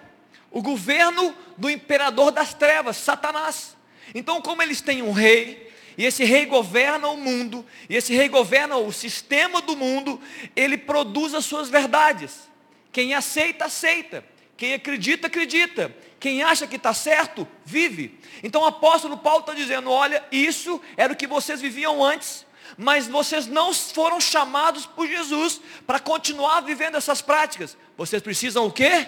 [0.51, 3.77] O governo do imperador das trevas, Satanás.
[4.13, 8.27] Então, como eles têm um rei, e esse rei governa o mundo, e esse rei
[8.27, 10.21] governa o sistema do mundo,
[10.55, 12.49] ele produz as suas verdades.
[12.91, 14.23] Quem aceita, aceita.
[14.57, 15.95] Quem acredita, acredita.
[16.19, 18.19] Quem acha que está certo, vive.
[18.41, 22.45] Então o apóstolo Paulo está dizendo: olha, isso era o que vocês viviam antes,
[22.77, 27.77] mas vocês não foram chamados por Jesus para continuar vivendo essas práticas.
[27.97, 29.07] Vocês precisam o quê?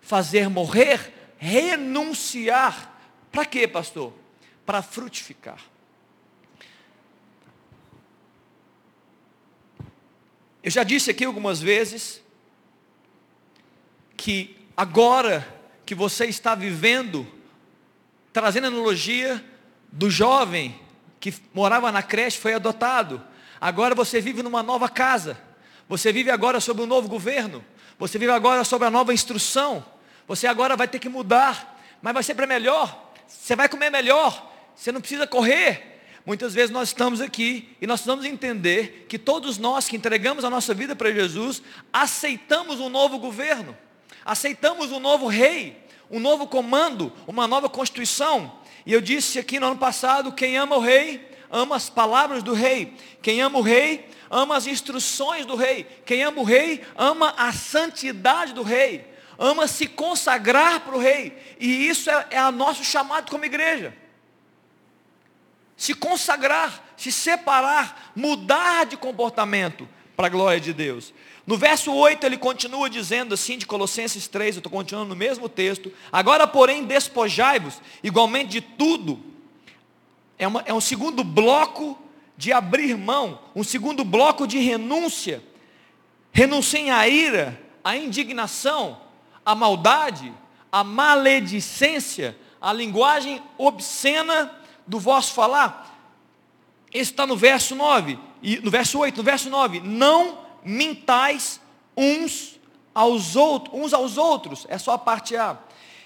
[0.00, 2.92] Fazer morrer, renunciar.
[3.32, 4.12] Para quê, pastor?
[4.64, 5.60] Para frutificar.
[10.62, 12.22] Eu já disse aqui algumas vezes
[14.16, 15.46] que agora
[15.84, 17.26] que você está vivendo,
[18.32, 19.44] trazendo a analogia
[19.92, 20.78] do jovem
[21.20, 23.22] que morava na creche, foi adotado.
[23.60, 25.38] Agora você vive numa nova casa.
[25.88, 27.64] Você vive agora sob um novo governo.
[27.98, 29.84] Você vive agora sob a nova instrução.
[30.26, 33.12] Você agora vai ter que mudar, mas vai ser para melhor.
[33.26, 34.52] Você vai comer melhor.
[34.74, 35.96] Você não precisa correr.
[36.26, 40.50] Muitas vezes nós estamos aqui e nós precisamos entender que todos nós que entregamos a
[40.50, 43.76] nossa vida para Jesus, aceitamos um novo governo,
[44.26, 48.52] aceitamos um novo rei, um novo comando, uma nova constituição.
[48.84, 52.52] E eu disse aqui no ano passado, quem ama o rei, ama as palavras do
[52.52, 52.92] rei.
[53.22, 55.84] Quem ama o rei, ama as instruções do rei.
[56.04, 59.06] Quem ama o rei, ama a santidade do rei.
[59.38, 61.36] Ama se consagrar para o rei.
[61.58, 63.94] E isso é, é o nosso chamado como igreja
[65.76, 69.86] se consagrar, se separar, mudar de comportamento
[70.16, 71.12] para a glória de Deus.
[71.46, 75.48] No verso 8 ele continua dizendo assim, de Colossenses 3, eu estou continuando no mesmo
[75.48, 75.92] texto.
[76.10, 79.20] Agora, porém, despojai-vos igualmente de tudo.
[80.36, 81.96] É, uma, é um segundo bloco
[82.36, 85.40] de abrir mão, um segundo bloco de renúncia.
[86.32, 89.00] Renunciem à ira, à indignação,
[89.44, 90.32] à maldade,
[90.70, 94.52] à maledicência, à linguagem obscena
[94.84, 95.96] do vosso falar.
[96.92, 101.60] Está no verso 9, e no verso 8, no verso 9, não mintais
[101.96, 102.58] uns
[102.94, 105.56] aos outros, uns aos outros, é só a parte A.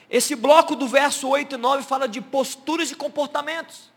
[0.09, 3.90] Esse bloco do verso 8 e 9 fala de posturas e comportamentos,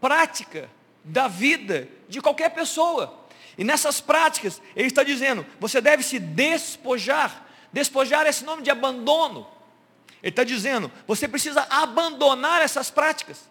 [0.00, 0.68] prática
[1.04, 3.20] da vida de qualquer pessoa.
[3.56, 7.46] E nessas práticas, ele está dizendo, você deve se despojar.
[7.72, 9.46] Despojar é esse nome de abandono.
[10.22, 13.48] Ele está dizendo, você precisa abandonar essas práticas.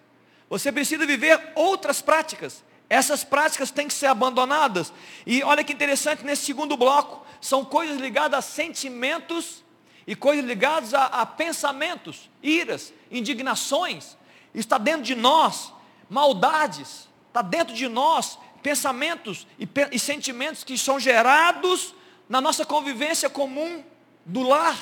[0.50, 2.64] Você precisa viver outras práticas.
[2.92, 4.92] Essas práticas têm que ser abandonadas.
[5.26, 9.64] E olha que interessante, nesse segundo bloco, são coisas ligadas a sentimentos
[10.06, 14.18] e coisas ligadas a, a pensamentos, iras, indignações.
[14.54, 15.72] Está dentro de nós,
[16.10, 21.96] maldades, está dentro de nós, pensamentos e, e sentimentos que são gerados
[22.28, 23.86] na nossa convivência comum
[24.26, 24.76] do lar,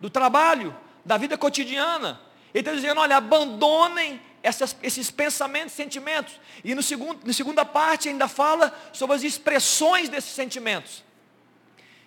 [0.00, 0.72] do trabalho,
[1.04, 2.20] da vida cotidiana.
[2.54, 6.40] Ele está dizendo, olha, abandonem essas, esses pensamentos sentimentos.
[6.64, 11.04] E no segundo, na segunda parte ainda fala sobre as expressões desses sentimentos,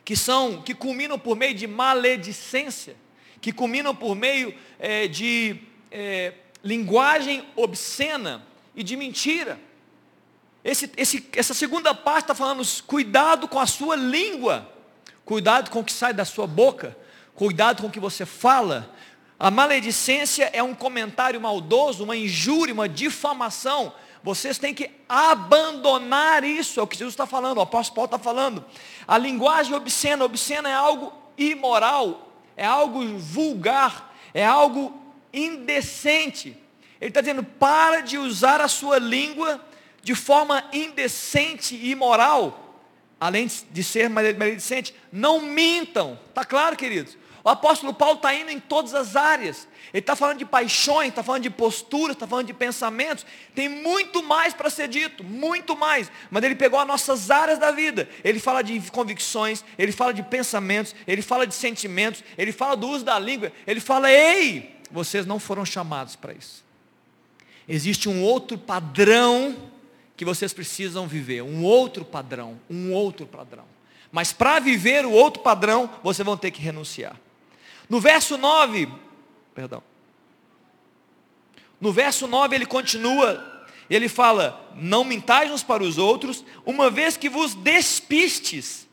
[0.03, 2.95] que são, que culminam por meio de maledicência,
[3.39, 5.59] que culminam por meio é, de
[5.91, 9.59] é, linguagem obscena e de mentira.
[10.63, 14.71] Esse, esse, essa segunda parte está falando, cuidado com a sua língua,
[15.25, 16.97] cuidado com o que sai da sua boca,
[17.35, 18.92] cuidado com o que você fala,
[19.43, 23.93] a maledicência é um comentário maldoso, uma injúria, uma difamação.
[24.23, 28.17] Vocês têm que abandonar isso, é o que Jesus está falando, o apóstolo Paulo está
[28.17, 28.63] falando.
[29.05, 34.97] A linguagem obscena, obscena é algo imoral, é algo vulgar, é algo
[35.33, 36.57] indecente.
[37.01, 39.59] Ele está dizendo, para de usar a sua língua
[40.01, 42.79] de forma indecente e imoral,
[43.19, 44.95] além de ser maledicente.
[45.11, 47.17] Não mintam, está claro, queridos?
[47.43, 49.67] O apóstolo Paulo está indo em todas as áreas.
[49.93, 53.25] Ele está falando de paixões, está falando de posturas, está falando de pensamentos.
[53.53, 56.09] Tem muito mais para ser dito, muito mais.
[56.31, 58.07] Mas ele pegou as nossas áreas da vida.
[58.23, 62.87] Ele fala de convicções, ele fala de pensamentos, ele fala de sentimentos, ele fala do
[62.87, 63.51] uso da língua.
[63.67, 66.63] Ele fala, ei, vocês não foram chamados para isso.
[67.67, 69.53] Existe um outro padrão
[70.15, 71.41] que vocês precisam viver.
[71.41, 73.65] Um outro padrão, um outro padrão.
[74.13, 77.17] Mas para viver o outro padrão, vocês vão ter que renunciar.
[77.89, 78.87] No verso 9,
[79.53, 79.83] perdão.
[81.79, 87.17] No verso 9 ele continua, ele fala: Não mintais uns para os outros, uma vez
[87.17, 88.87] que vos despistes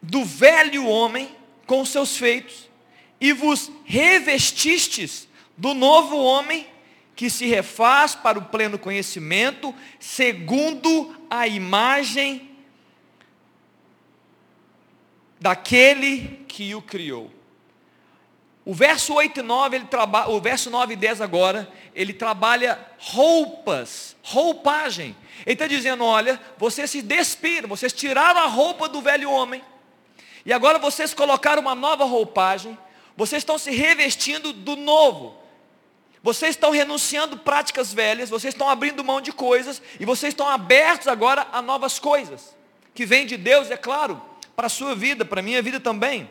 [0.00, 1.36] do velho homem
[1.66, 2.68] com seus feitos,
[3.20, 6.66] e vos revestistes do novo homem
[7.14, 12.50] que se refaz para o pleno conhecimento, segundo a imagem
[15.38, 17.30] daquele que o criou.
[18.64, 22.78] O verso 8 e 9, ele trabalha, o verso 9 e 10 agora, ele trabalha
[22.98, 25.16] roupas, roupagem.
[25.44, 29.62] Ele está dizendo, olha, vocês se despiram, vocês tiraram a roupa do velho homem,
[30.44, 32.76] e agora vocês colocaram uma nova roupagem,
[33.16, 35.36] Vocês estão se revestindo do novo.
[36.22, 41.08] Vocês estão renunciando práticas velhas, vocês estão abrindo mão de coisas e vocês estão abertos
[41.08, 42.56] agora a novas coisas,
[42.94, 44.22] que vêm de Deus, é claro,
[44.54, 46.30] para a sua vida, para a minha vida também.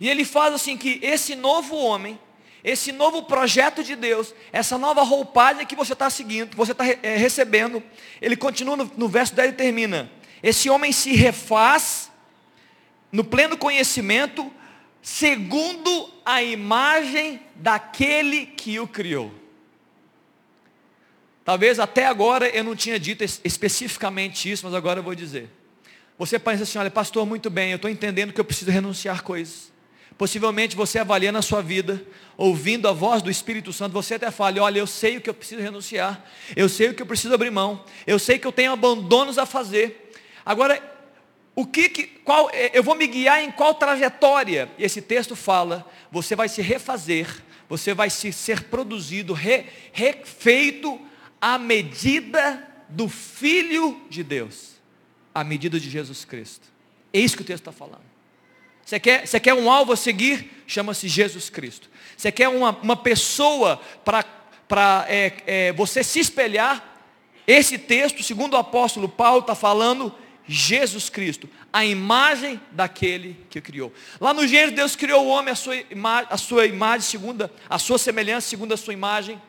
[0.00, 2.18] E ele faz assim que esse novo homem,
[2.62, 7.16] esse novo projeto de Deus, essa nova roupagem que você está seguindo, você está é,
[7.16, 7.82] recebendo,
[8.20, 10.10] ele continua no, no verso 10 e termina.
[10.42, 12.10] Esse homem se refaz
[13.12, 14.50] no pleno conhecimento,
[15.00, 19.32] segundo a imagem daquele que o criou.
[21.44, 25.50] Talvez até agora eu não tinha dito especificamente isso, mas agora eu vou dizer.
[26.18, 29.73] Você pensa assim, olha, pastor, muito bem, eu estou entendendo que eu preciso renunciar coisas.
[30.16, 32.04] Possivelmente você avalia na sua vida,
[32.36, 35.34] ouvindo a voz do Espírito Santo, você até fala, olha, eu sei o que eu
[35.34, 36.24] preciso renunciar,
[36.54, 39.46] eu sei o que eu preciso abrir mão, eu sei que eu tenho abandonos a
[39.46, 40.12] fazer.
[40.46, 40.80] Agora,
[41.56, 44.70] o que, que qual, é, eu vou me guiar em qual trajetória?
[44.78, 47.28] E esse texto fala, você vai se refazer,
[47.68, 51.00] você vai se ser produzido, re, refeito
[51.40, 54.74] à medida do Filho de Deus,
[55.34, 56.68] à medida de Jesus Cristo.
[57.12, 58.13] É isso que o texto está falando.
[58.84, 60.62] Você quer, você quer um alvo a seguir?
[60.66, 61.88] Chama-se Jesus Cristo.
[62.16, 66.92] Você quer uma, uma pessoa para é, é, você se espelhar?
[67.46, 70.14] Esse texto, segundo o apóstolo Paulo, está falando
[70.46, 73.92] Jesus Cristo, a imagem daquele que criou.
[74.20, 77.78] Lá no Gênesis, Deus criou o homem a sua, imagem, a sua imagem, segundo a
[77.78, 79.40] sua semelhança, segundo a sua imagem.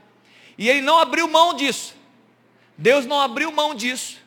[0.58, 1.94] E ele não abriu mão disso.
[2.78, 4.18] Deus não abriu mão disso.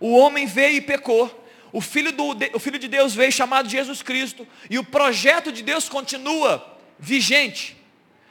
[0.00, 1.37] O homem veio e pecou.
[1.72, 4.46] O filho, do, o filho de Deus veio chamado Jesus Cristo.
[4.70, 7.76] E o projeto de Deus continua vigente.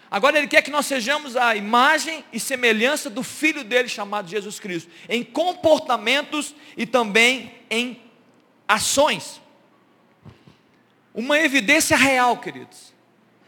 [0.10, 4.60] Agora ele quer que nós sejamos a imagem e semelhança do filho dele chamado Jesus
[4.60, 8.02] Cristo, em comportamentos e também em
[8.68, 9.42] ações.
[11.14, 12.94] Uma evidência real, queridos.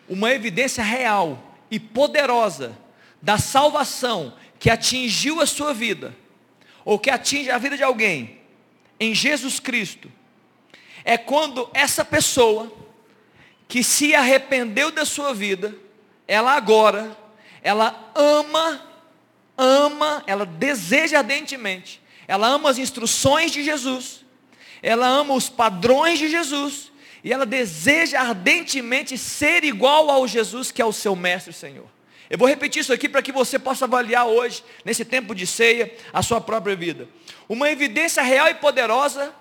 [0.07, 2.77] Uma evidência real e poderosa
[3.21, 6.15] da salvação que atingiu a sua vida,
[6.83, 8.38] ou que atinge a vida de alguém,
[8.99, 10.11] em Jesus Cristo
[11.03, 12.71] é quando essa pessoa
[13.67, 15.75] que se arrependeu da sua vida,
[16.27, 17.15] ela agora,
[17.61, 18.81] ela ama,
[19.57, 24.25] ama, ela deseja ardentemente, ela ama as instruções de Jesus,
[24.81, 26.91] ela ama os padrões de Jesus,
[27.23, 31.87] e ela deseja ardentemente ser igual ao Jesus que é o seu mestre e Senhor.
[32.29, 35.91] Eu vou repetir isso aqui para que você possa avaliar hoje, nesse tempo de ceia,
[36.13, 37.09] a sua própria vida.
[37.49, 39.33] Uma evidência real e poderosa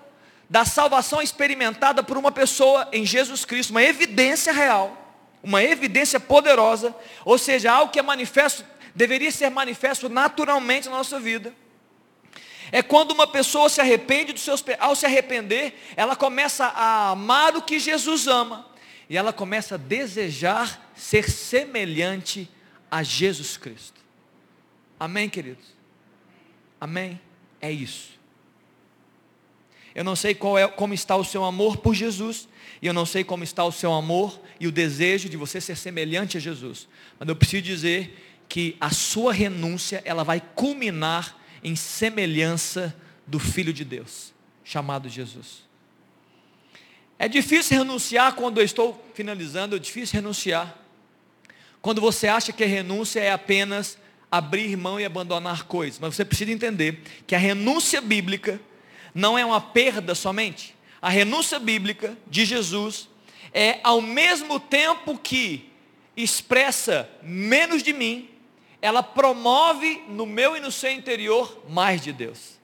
[0.49, 4.97] da salvação experimentada por uma pessoa em Jesus Cristo, uma evidência real,
[5.43, 11.19] uma evidência poderosa, ou seja, algo que é manifesto, deveria ser manifesto naturalmente na nossa
[11.19, 11.53] vida.
[12.71, 17.55] É quando uma pessoa se arrepende dos seus ao se arrepender, ela começa a amar
[17.55, 18.67] o que Jesus ama,
[19.07, 22.49] e ela começa a desejar ser semelhante
[22.89, 23.99] a Jesus Cristo.
[24.99, 25.65] Amém, queridos?
[26.81, 27.19] Amém?
[27.61, 28.19] É isso.
[29.93, 32.47] Eu não sei é, como está o seu amor por Jesus,
[32.81, 35.75] e eu não sei como está o seu amor e o desejo de você ser
[35.75, 36.87] semelhante a Jesus.
[37.19, 42.95] Mas eu preciso dizer que a sua renúncia, ela vai culminar em semelhança
[43.27, 45.67] do Filho de Deus, chamado Jesus.
[47.17, 50.79] É difícil renunciar quando eu estou finalizando, é difícil renunciar.
[51.81, 53.97] Quando você acha que a renúncia é apenas
[54.31, 55.99] abrir mão e abandonar coisas.
[55.99, 58.59] Mas você precisa entender que a renúncia bíblica
[59.13, 60.75] não é uma perda somente.
[61.01, 63.09] A renúncia bíblica de Jesus
[63.53, 65.69] é ao mesmo tempo que
[66.15, 68.29] expressa menos de mim,
[68.81, 72.59] ela promove no meu e no seu interior mais de Deus.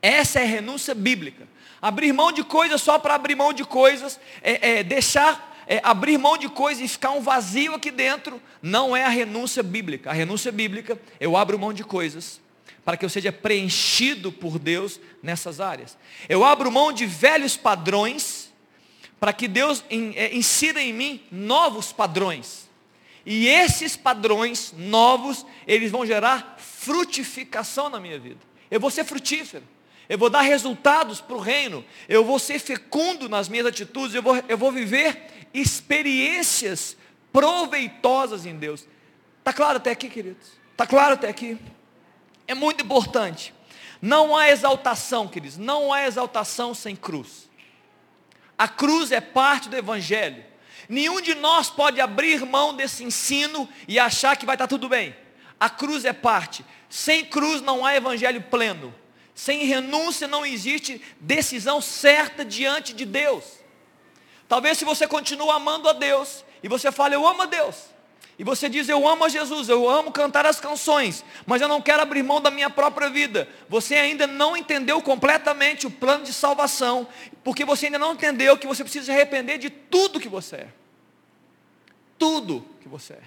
[0.00, 1.48] Essa é a renúncia bíblica.
[1.80, 6.18] Abrir mão de coisas só para abrir mão de coisas, é, é deixar é, abrir
[6.18, 10.10] mão de coisas e ficar um vazio aqui dentro, não é a renúncia bíblica.
[10.10, 12.40] A renúncia bíblica, eu abro mão de coisas
[12.84, 15.96] para que eu seja preenchido por Deus nessas áreas.
[16.28, 18.52] Eu abro mão de velhos padrões
[19.20, 22.68] para que Deus é, insira em mim novos padrões.
[23.24, 28.40] E esses padrões novos, eles vão gerar frutificação na minha vida.
[28.68, 29.62] Eu vou ser frutífero.
[30.08, 31.84] Eu vou dar resultados para o reino.
[32.08, 34.14] Eu vou ser fecundo nas minhas atitudes.
[34.14, 36.96] Eu vou, eu vou viver experiências
[37.32, 38.86] proveitosas em Deus.
[39.38, 40.52] Está claro até aqui, queridos?
[40.72, 41.58] Está claro até aqui?
[42.46, 43.54] É muito importante.
[44.00, 45.56] Não há exaltação, queridos.
[45.56, 47.50] Não há exaltação sem cruz.
[48.56, 50.44] A cruz é parte do Evangelho.
[50.88, 55.14] Nenhum de nós pode abrir mão desse ensino e achar que vai estar tudo bem.
[55.58, 56.64] A cruz é parte.
[56.88, 58.94] Sem cruz não há evangelho pleno.
[59.34, 63.61] Sem renúncia não existe decisão certa diante de Deus.
[64.52, 67.86] Talvez se você continua amando a Deus e você fala, eu amo a Deus.
[68.38, 71.80] E você diz, eu amo a Jesus, eu amo cantar as canções, mas eu não
[71.80, 73.48] quero abrir mão da minha própria vida.
[73.66, 77.08] Você ainda não entendeu completamente o plano de salvação,
[77.42, 80.68] porque você ainda não entendeu que você precisa se arrepender de tudo que você é.
[82.18, 83.22] Tudo que você é.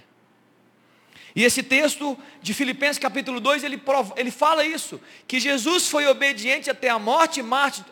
[1.35, 6.05] E esse texto de Filipenses capítulo 2, ele, prova, ele fala isso, que Jesus foi
[6.05, 7.43] obediente até a morte,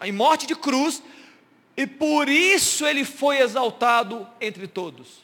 [0.06, 1.02] e morte de cruz,
[1.76, 5.24] e por isso ele foi exaltado entre todos.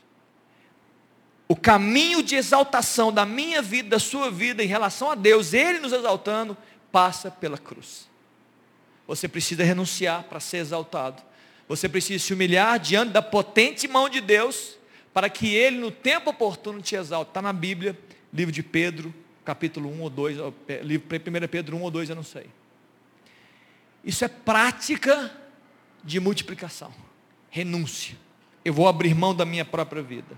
[1.48, 5.80] O caminho de exaltação da minha vida, da sua vida em relação a Deus, Ele
[5.80, 6.56] nos exaltando,
[6.92, 8.08] passa pela cruz.
[9.08, 11.24] Você precisa renunciar para ser exaltado.
[11.68, 14.78] Você precisa se humilhar diante da potente mão de Deus,
[15.12, 17.32] para que Ele, no tempo oportuno, te exalte.
[17.32, 17.98] Está na Bíblia,
[18.32, 19.12] livro de Pedro,
[19.44, 20.38] capítulo 1 ou 2,
[20.84, 22.46] livro 1 Pedro 1 ou 2, eu não sei.
[24.04, 25.32] Isso é prática
[26.04, 26.94] de multiplicação.
[27.50, 28.16] Renúncia.
[28.64, 30.38] Eu vou abrir mão da minha própria vida.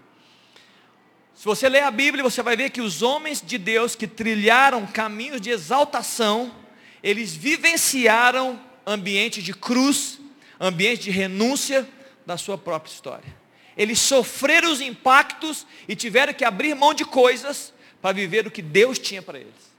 [1.34, 4.86] Se você ler a Bíblia, você vai ver que os homens de Deus que trilharam
[4.86, 6.54] caminhos de exaltação,
[7.02, 10.20] eles vivenciaram ambiente de cruz,
[10.60, 11.88] ambiente de renúncia
[12.26, 13.42] da sua própria história.
[13.76, 18.62] Eles sofreram os impactos e tiveram que abrir mão de coisas para viver o que
[18.62, 19.72] Deus tinha para eles.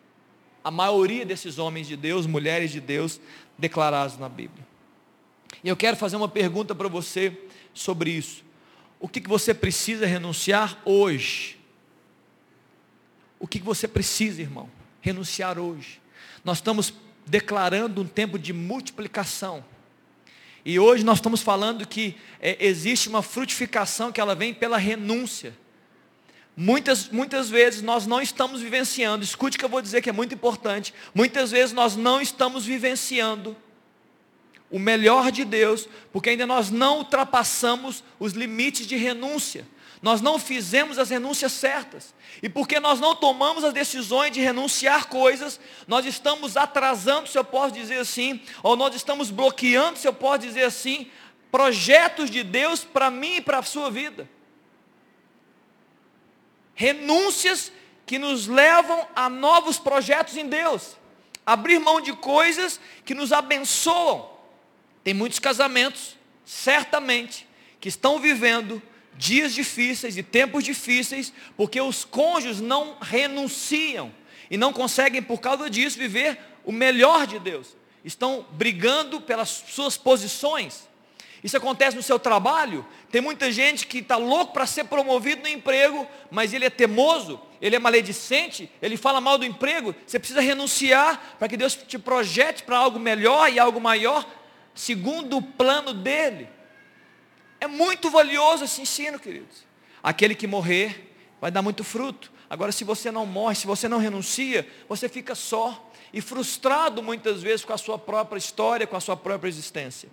[0.64, 3.20] A maioria desses homens de Deus, mulheres de Deus,
[3.58, 4.66] declarados na Bíblia.
[5.62, 7.36] E eu quero fazer uma pergunta para você
[7.74, 8.44] sobre isso.
[8.98, 11.58] O que, que você precisa renunciar hoje?
[13.38, 14.70] O que, que você precisa, irmão?
[15.00, 16.00] Renunciar hoje.
[16.44, 16.94] Nós estamos
[17.26, 19.64] declarando um tempo de multiplicação.
[20.64, 25.56] E hoje nós estamos falando que é, existe uma frutificação que ela vem pela renúncia.
[26.56, 30.34] Muitas, muitas vezes nós não estamos vivenciando, escute que eu vou dizer que é muito
[30.34, 30.94] importante.
[31.14, 33.56] Muitas vezes nós não estamos vivenciando
[34.72, 39.68] o melhor de Deus, porque ainda nós não ultrapassamos os limites de renúncia.
[40.00, 42.12] Nós não fizemos as renúncias certas.
[42.42, 47.44] E porque nós não tomamos as decisões de renunciar coisas, nós estamos atrasando, se eu
[47.44, 51.08] posso dizer assim, ou nós estamos bloqueando, se eu posso dizer assim,
[51.52, 54.28] projetos de Deus para mim e para a sua vida.
[56.74, 57.70] Renúncias
[58.06, 60.96] que nos levam a novos projetos em Deus.
[61.44, 64.31] Abrir mão de coisas que nos abençoam
[65.04, 67.46] tem muitos casamentos, certamente,
[67.80, 68.80] que estão vivendo
[69.16, 74.12] dias difíceis e tempos difíceis, porque os cônjuges não renunciam
[74.50, 77.76] e não conseguem, por causa disso, viver o melhor de Deus.
[78.04, 80.88] Estão brigando pelas suas posições.
[81.42, 82.86] Isso acontece no seu trabalho.
[83.10, 87.40] Tem muita gente que está louco para ser promovido no emprego, mas ele é teimoso,
[87.60, 89.94] ele é maledicente, ele fala mal do emprego.
[90.06, 94.24] Você precisa renunciar para que Deus te projete para algo melhor e algo maior
[94.74, 96.48] segundo o plano dele.
[97.60, 99.64] É muito valioso esse ensino, queridos.
[100.02, 102.32] Aquele que morrer vai dar muito fruto.
[102.48, 107.42] Agora, se você não morre, se você não renuncia, você fica só e frustrado muitas
[107.42, 110.08] vezes com a sua própria história, com a sua própria existência.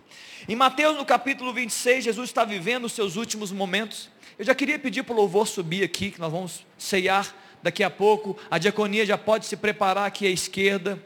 [0.47, 4.09] Em Mateus, no capítulo 26, Jesus está vivendo os seus últimos momentos.
[4.37, 7.89] Eu já queria pedir para o louvor subir aqui, que nós vamos ceiar daqui a
[7.89, 8.37] pouco.
[8.49, 11.03] A diaconia já pode se preparar aqui à esquerda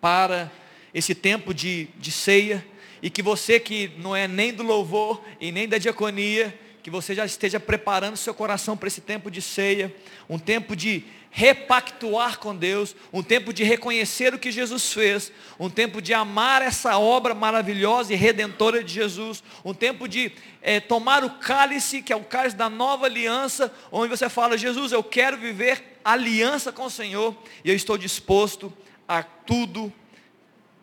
[0.00, 0.50] para
[0.92, 2.64] esse tempo de, de ceia,
[3.02, 7.14] e que você que não é nem do louvor e nem da diaconia, que você
[7.14, 9.94] já esteja preparando seu coração para esse tempo de ceia,
[10.28, 15.70] um tempo de repactuar com Deus, um tempo de reconhecer o que Jesus fez, um
[15.70, 21.22] tempo de amar essa obra maravilhosa e redentora de Jesus, um tempo de é, tomar
[21.22, 25.36] o cálice, que é o cálice da nova aliança, onde você fala, Jesus, eu quero
[25.36, 28.72] viver aliança com o Senhor, e eu estou disposto
[29.06, 29.92] a tudo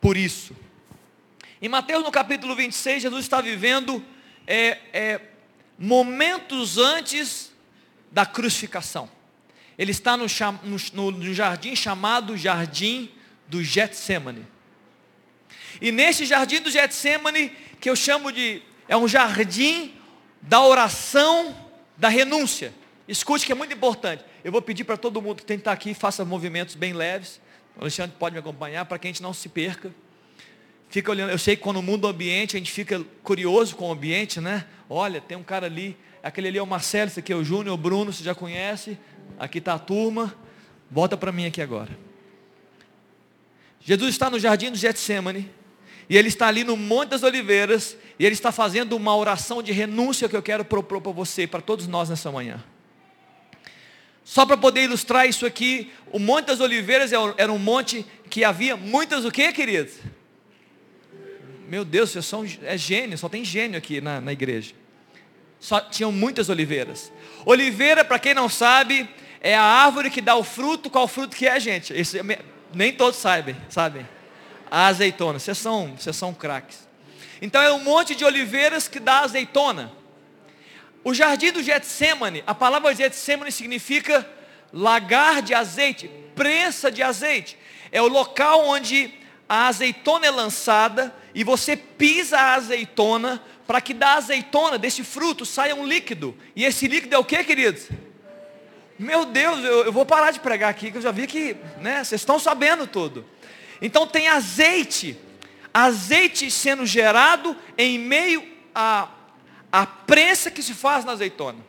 [0.07, 0.55] por isso.
[1.61, 4.01] Em Mateus no capítulo 26, Jesus está vivendo
[4.47, 5.21] é, é,
[5.77, 7.51] momentos antes
[8.09, 9.11] da crucificação.
[9.77, 10.25] Ele está no,
[10.93, 13.11] no, no jardim chamado Jardim
[13.49, 14.47] do Getsemane.
[15.81, 17.49] E nesse jardim do Getsemane,
[17.81, 19.93] que eu chamo de, é um jardim
[20.41, 21.53] da oração
[21.97, 22.73] da renúncia.
[23.09, 24.23] Escute que é muito importante.
[24.41, 27.41] Eu vou pedir para todo mundo que tem que estar aqui, faça movimentos bem leves.
[27.77, 29.93] O Alexandre pode me acompanhar para que a gente não se perca.
[30.89, 33.91] Fica olhando, eu sei que quando muda o ambiente, a gente fica curioso com o
[33.91, 34.65] ambiente, né?
[34.89, 37.75] Olha, tem um cara ali, aquele ali é o Marcelo, esse aqui é o Júnior,
[37.75, 38.97] o Bruno, você já conhece.
[39.37, 40.33] Aqui está a turma.
[40.89, 41.97] Volta para mim aqui agora.
[43.81, 45.49] Jesus está no jardim do Getsemane,
[46.09, 49.71] e ele está ali no Monte das Oliveiras, e ele está fazendo uma oração de
[49.71, 52.63] renúncia que eu quero propor para você, para todos nós nessa manhã.
[54.27, 58.43] Só para poder ilustrar isso aqui, o Monte das Oliveiras é era um monte que
[58.43, 59.93] havia muitas o que, queridos?
[61.65, 64.73] Meu Deus, vocês são, é gênio, só tem gênio aqui na, na igreja.
[65.61, 67.09] só tinham muitas oliveiras.
[67.45, 69.09] Oliveira, para quem não sabe,
[69.39, 70.89] é a árvore que dá o fruto.
[70.89, 71.93] Qual fruto que é, gente?
[71.93, 72.19] Esse,
[72.73, 74.05] nem todos sabem, sabem.
[74.69, 75.39] A azeitona.
[75.39, 76.85] Vocês são, vocês são craques.
[77.41, 79.89] Então é um monte de oliveiras que dá azeitona.
[81.07, 84.29] O jardim do Getsemane, a palavra Getsemane significa
[84.73, 87.57] lagar de azeite, prensa de azeite.
[87.93, 89.13] É o local onde
[89.47, 95.45] a azeitona é lançada e você pisa a azeitona para que da azeitona, desse fruto,
[95.45, 96.37] saia um líquido.
[96.53, 97.87] E esse líquido é o que, queridos?
[98.99, 102.03] Meu Deus, eu, eu, vou parar de pregar aqui, que eu já vi que, né,
[102.03, 103.25] vocês estão sabendo tudo.
[103.81, 105.17] Então tem azeite,
[105.73, 108.45] azeite sendo gerado em meio
[108.75, 109.07] à,
[109.81, 111.59] à prensa que se faz na azeitona.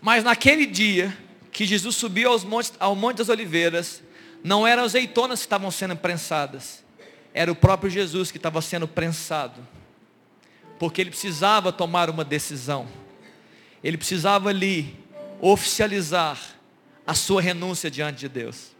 [0.00, 1.16] Mas naquele dia
[1.52, 4.02] que Jesus subiu montes, ao Monte das Oliveiras,
[4.42, 6.82] não eram azeitonas que estavam sendo prensadas,
[7.34, 9.60] era o próprio Jesus que estava sendo prensado
[10.80, 12.88] porque ele precisava tomar uma decisão.
[13.84, 14.98] Ele precisava ali
[15.38, 16.40] oficializar
[17.06, 18.70] a sua renúncia diante de Deus.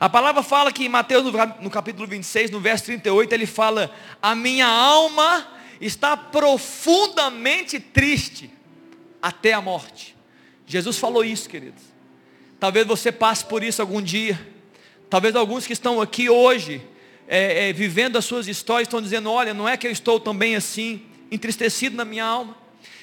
[0.00, 1.22] A palavra fala que em Mateus,
[1.60, 5.46] no capítulo 26, no verso 38, ele fala: A minha alma
[5.86, 8.48] está profundamente triste
[9.20, 10.16] até a morte.
[10.66, 11.82] Jesus falou isso, queridos.
[12.60, 14.40] Talvez você passe por isso algum dia.
[15.10, 16.80] Talvez alguns que estão aqui hoje
[17.26, 20.54] é, é, vivendo as suas histórias, estão dizendo: olha, não é que eu estou também
[20.54, 22.56] assim, entristecido na minha alma.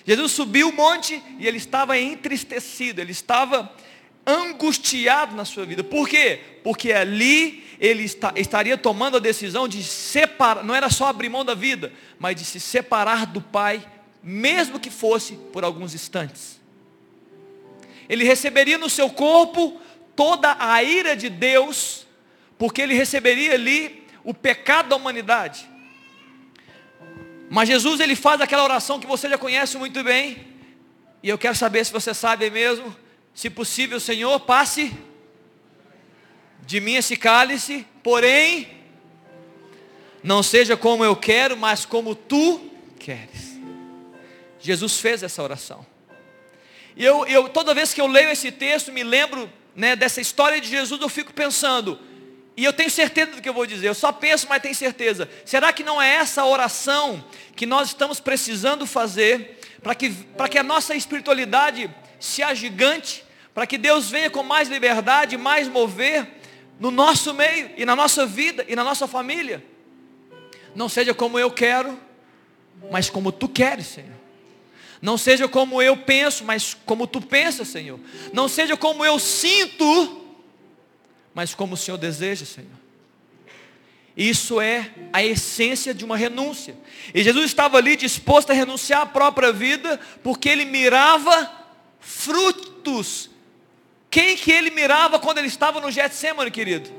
[0.05, 3.71] Jesus subiu o monte e ele estava entristecido, ele estava
[4.25, 5.83] angustiado na sua vida.
[5.83, 6.39] Por quê?
[6.63, 11.45] Porque ali ele está, estaria tomando a decisão de separar, não era só abrir mão
[11.45, 13.87] da vida, mas de se separar do Pai,
[14.21, 16.59] mesmo que fosse por alguns instantes.
[18.09, 19.79] Ele receberia no seu corpo
[20.15, 22.05] toda a ira de Deus,
[22.57, 25.69] porque ele receberia ali o pecado da humanidade.
[27.49, 30.47] Mas Jesus ele faz aquela oração que você já conhece muito bem.
[31.23, 32.95] E eu quero saber se você sabe mesmo.
[33.33, 34.93] Se possível, Senhor, passe
[36.69, 38.67] de mim esse cálice, porém,
[40.21, 42.61] não seja como eu quero, mas como tu
[42.99, 43.59] queres.
[44.59, 45.83] Jesus fez essa oração.
[46.95, 50.61] E eu, eu toda vez que eu leio esse texto, me lembro né, dessa história
[50.61, 51.97] de Jesus, eu fico pensando,
[52.55, 55.27] e eu tenho certeza do que eu vou dizer, eu só penso, mas tenho certeza.
[55.45, 60.13] Será que não é essa oração que nós estamos precisando fazer para que,
[60.51, 61.89] que a nossa espiritualidade
[62.19, 66.37] se agigante, para que Deus venha com mais liberdade, mais mover
[66.79, 69.63] no nosso meio e na nossa vida e na nossa família?
[70.75, 71.99] Não seja como eu quero,
[72.91, 74.19] mas como tu queres, Senhor.
[75.01, 77.99] Não seja como eu penso, mas como tu pensas, Senhor.
[78.33, 80.25] Não seja como eu sinto,
[81.33, 82.79] mas como o Senhor deseja, Senhor.
[84.15, 86.77] Isso é a essência de uma renúncia.
[87.13, 91.49] E Jesus estava ali disposto a renunciar à própria vida, porque ele mirava
[92.01, 93.29] frutos.
[94.09, 96.89] Quem que ele mirava quando ele estava no Getsemane, querido?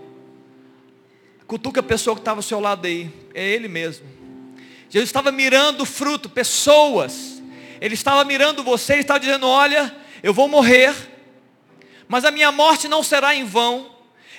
[1.47, 3.11] Cutuca a pessoa que estava ao seu lado aí.
[3.35, 4.07] É ele mesmo.
[4.89, 7.43] Jesus estava mirando fruto, pessoas.
[7.81, 10.95] Ele estava mirando você, ele estava dizendo, olha, eu vou morrer,
[12.07, 13.91] mas a minha morte não será em vão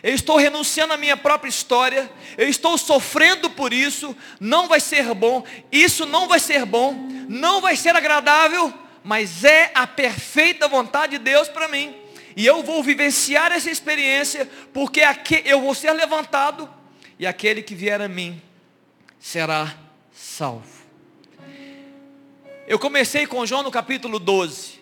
[0.04, 5.14] eu estou renunciando à minha própria história, eu estou sofrendo por isso, não vai ser
[5.14, 6.94] bom, isso não vai ser bom,
[7.30, 11.96] não vai ser agradável, mas é a perfeita vontade de Deus para mim.
[12.36, 15.02] E eu vou vivenciar essa experiência, porque
[15.46, 16.70] eu vou ser levantado,
[17.20, 18.42] e aquele que vier a mim
[19.20, 19.76] será
[20.14, 20.82] salvo.
[22.68, 24.82] Eu comecei com João no capítulo 12.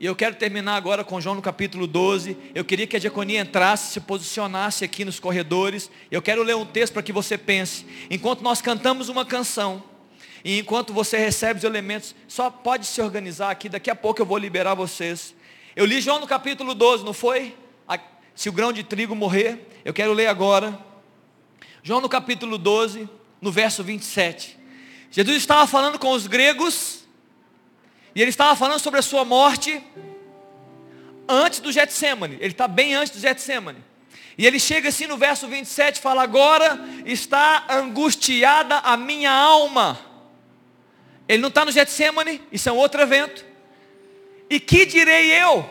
[0.00, 2.36] E eu quero terminar agora com João no capítulo 12.
[2.54, 5.90] Eu queria que a diaconia entrasse, se posicionasse aqui nos corredores.
[6.10, 7.84] Eu quero ler um texto para que você pense.
[8.08, 9.82] Enquanto nós cantamos uma canção,
[10.44, 14.26] e enquanto você recebe os elementos, só pode se organizar aqui, daqui a pouco eu
[14.26, 15.34] vou liberar vocês.
[15.78, 17.56] Eu li João no capítulo 12, não foi?
[18.34, 20.76] Se o grão de trigo morrer, eu quero ler agora.
[21.84, 23.08] João no capítulo 12,
[23.40, 24.58] no verso 27.
[25.08, 27.04] Jesus estava falando com os gregos
[28.12, 29.80] e ele estava falando sobre a sua morte
[31.28, 32.38] antes do Getsemane.
[32.40, 33.78] Ele está bem antes do Getsemane.
[34.36, 36.76] E ele chega assim no verso 27 fala: Agora
[37.06, 39.96] está angustiada a minha alma.
[41.28, 43.46] Ele não está no Getsemane, isso é um outro evento.
[44.50, 45.68] E que direi eu?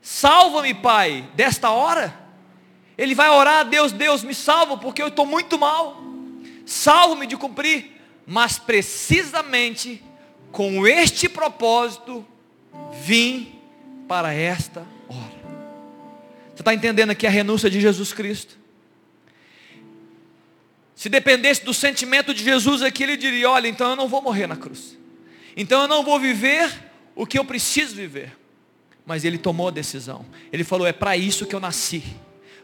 [0.00, 2.20] Salva-me, Pai, desta hora.
[2.98, 6.02] Ele vai orar a Deus, Deus me salva, porque eu estou muito mal.
[6.66, 7.92] Salva-me de cumprir.
[8.26, 10.02] Mas precisamente
[10.50, 12.26] com este propósito,
[12.92, 13.58] vim
[14.06, 15.42] para esta hora.
[16.54, 18.58] Você está entendendo aqui a renúncia de Jesus Cristo?
[20.94, 24.46] Se dependesse do sentimento de Jesus aqui, ele diria: Olha, então eu não vou morrer
[24.46, 24.96] na cruz.
[25.56, 26.70] Então eu não vou viver
[27.14, 28.36] o que eu preciso viver.
[29.04, 30.24] Mas ele tomou a decisão.
[30.52, 32.02] Ele falou: é para isso que eu nasci.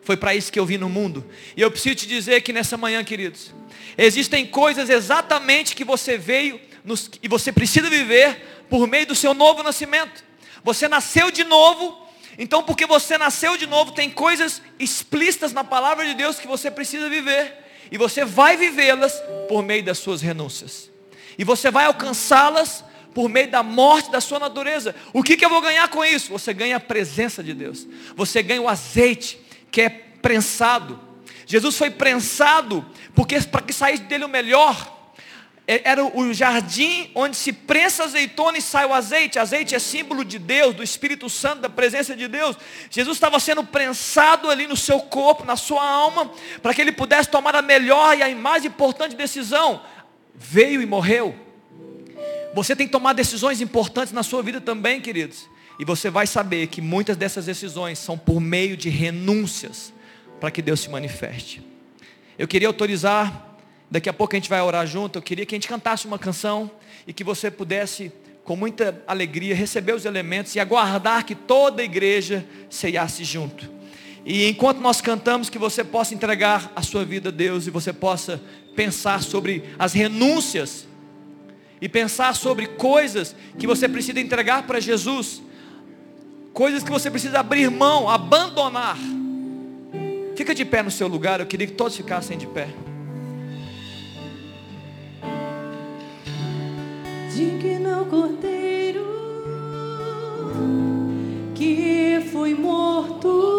[0.03, 1.27] Foi para isso que eu vim no mundo.
[1.57, 3.53] E eu preciso te dizer que nessa manhã, queridos,
[3.97, 9.35] existem coisas exatamente que você veio nos, e você precisa viver por meio do seu
[9.35, 10.25] novo nascimento.
[10.65, 12.07] Você nasceu de novo,
[12.39, 16.71] então porque você nasceu de novo, tem coisas explícitas na palavra de Deus que você
[16.71, 17.55] precisa viver.
[17.91, 19.13] E você vai vivê-las
[19.49, 20.91] por meio das suas renúncias.
[21.39, 22.85] E você vai alcançá-las
[23.15, 24.95] por meio da morte da sua natureza.
[25.13, 26.31] O que, que eu vou ganhar com isso?
[26.33, 27.87] Você ganha a presença de Deus.
[28.17, 29.39] Você ganha o azeite
[29.71, 31.01] que é prensado.
[31.47, 32.85] Jesus foi prensado
[33.15, 34.97] porque para que saísse dele o melhor.
[35.71, 39.39] É, era o jardim onde se prensa azeitona e sai o azeite.
[39.39, 42.57] Azeite é símbolo de Deus, do Espírito Santo, da presença de Deus.
[42.91, 46.31] Jesus estava sendo prensado ali no seu corpo, na sua alma,
[46.63, 49.83] para que ele pudesse tomar a melhor e a mais importante decisão.
[50.39, 51.35] Veio e morreu.
[52.55, 55.49] Você tem que tomar decisões importantes na sua vida também, queridos.
[55.79, 59.93] E você vai saber que muitas dessas decisões são por meio de renúncias
[60.41, 61.63] para que Deus se manifeste.
[62.39, 63.57] Eu queria autorizar,
[63.91, 66.19] daqui a pouco a gente vai orar junto, eu queria que a gente cantasse uma
[66.19, 66.71] canção
[67.07, 68.13] e que você pudesse,
[68.45, 73.69] com muita alegria, receber os elementos e aguardar que toda a igreja ceiasse junto.
[74.25, 77.93] E enquanto nós cantamos, que você possa entregar a sua vida a Deus e você
[77.93, 78.41] possa
[78.79, 80.87] pensar sobre as renúncias
[81.81, 85.43] e pensar sobre coisas que você precisa entregar para Jesus
[86.53, 88.97] coisas que você precisa abrir mão, abandonar.
[90.37, 92.69] Fica de pé no seu lugar, eu queria que todos ficassem de pé.
[97.35, 99.07] Digno Cordeiro
[101.57, 103.58] que foi morto.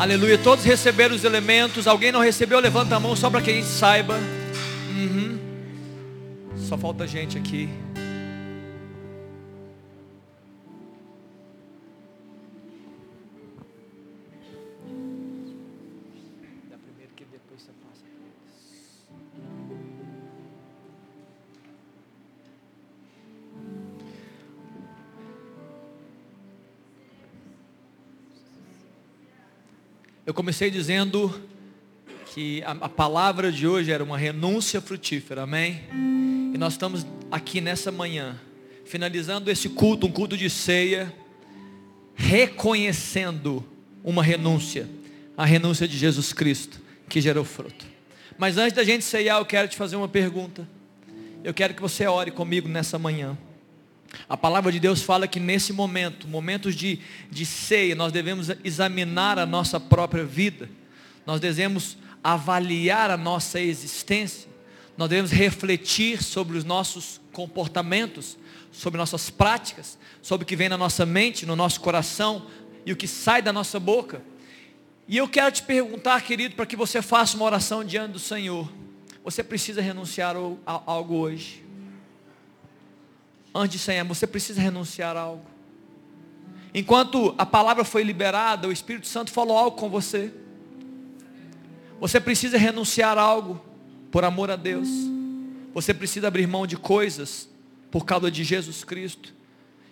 [0.00, 0.38] Aleluia.
[0.38, 1.86] Todos receberam os elementos.
[1.86, 2.58] Alguém não recebeu?
[2.58, 4.18] Levanta a mão só para que a gente saiba.
[4.96, 5.38] Uhum.
[6.56, 7.68] Só falta gente aqui.
[30.30, 31.42] Eu comecei dizendo
[32.32, 35.80] que a, a palavra de hoje era uma renúncia frutífera, amém?
[36.54, 38.38] E nós estamos aqui nessa manhã,
[38.84, 41.12] finalizando esse culto, um culto de ceia,
[42.14, 43.64] reconhecendo
[44.04, 44.88] uma renúncia,
[45.36, 47.84] a renúncia de Jesus Cristo, que gerou fruto.
[48.38, 50.64] Mas antes da gente ceiar, eu quero te fazer uma pergunta.
[51.42, 53.36] Eu quero que você ore comigo nessa manhã.
[54.28, 57.00] A palavra de Deus fala que nesse momento, momentos de,
[57.30, 60.68] de ceia, nós devemos examinar a nossa própria vida,
[61.26, 64.48] nós devemos avaliar a nossa existência,
[64.96, 68.36] nós devemos refletir sobre os nossos comportamentos,
[68.70, 72.46] sobre nossas práticas, sobre o que vem na nossa mente, no nosso coração
[72.84, 74.22] e o que sai da nossa boca.
[75.08, 78.70] E eu quero te perguntar, querido, para que você faça uma oração diante do Senhor.
[79.24, 80.36] Você precisa renunciar
[80.66, 81.64] a algo hoje.
[83.54, 85.44] Antes de Senhor, você precisa renunciar a algo.
[86.72, 90.32] Enquanto a palavra foi liberada, o Espírito Santo falou algo com você.
[91.98, 93.60] Você precisa renunciar a algo
[94.10, 94.88] por amor a Deus.
[95.74, 97.48] Você precisa abrir mão de coisas
[97.90, 99.34] por causa de Jesus Cristo.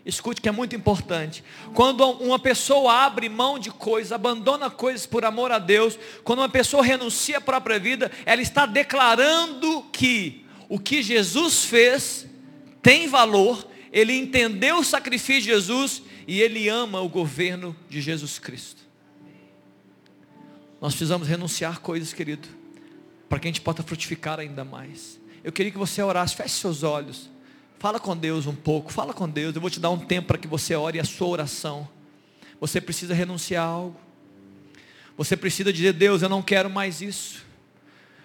[0.06, 1.44] Escute que é muito importante.
[1.74, 6.48] Quando uma pessoa abre mão de coisas, abandona coisas por amor a Deus, quando uma
[6.48, 12.27] pessoa renuncia à própria vida, ela está declarando que o que Jesus fez
[12.88, 18.38] tem valor, ele entendeu o sacrifício de Jesus e ele ama o governo de Jesus
[18.38, 18.80] Cristo.
[20.80, 22.48] Nós precisamos renunciar coisas, querido,
[23.28, 25.20] para que a gente possa frutificar ainda mais.
[25.44, 27.28] Eu queria que você orasse, feche seus olhos,
[27.78, 29.54] fala com Deus um pouco, fala com Deus.
[29.54, 31.86] Eu vou te dar um tempo para que você ore a sua oração.
[32.58, 34.00] Você precisa renunciar a algo.
[35.14, 37.44] Você precisa dizer, Deus, eu não quero mais isso.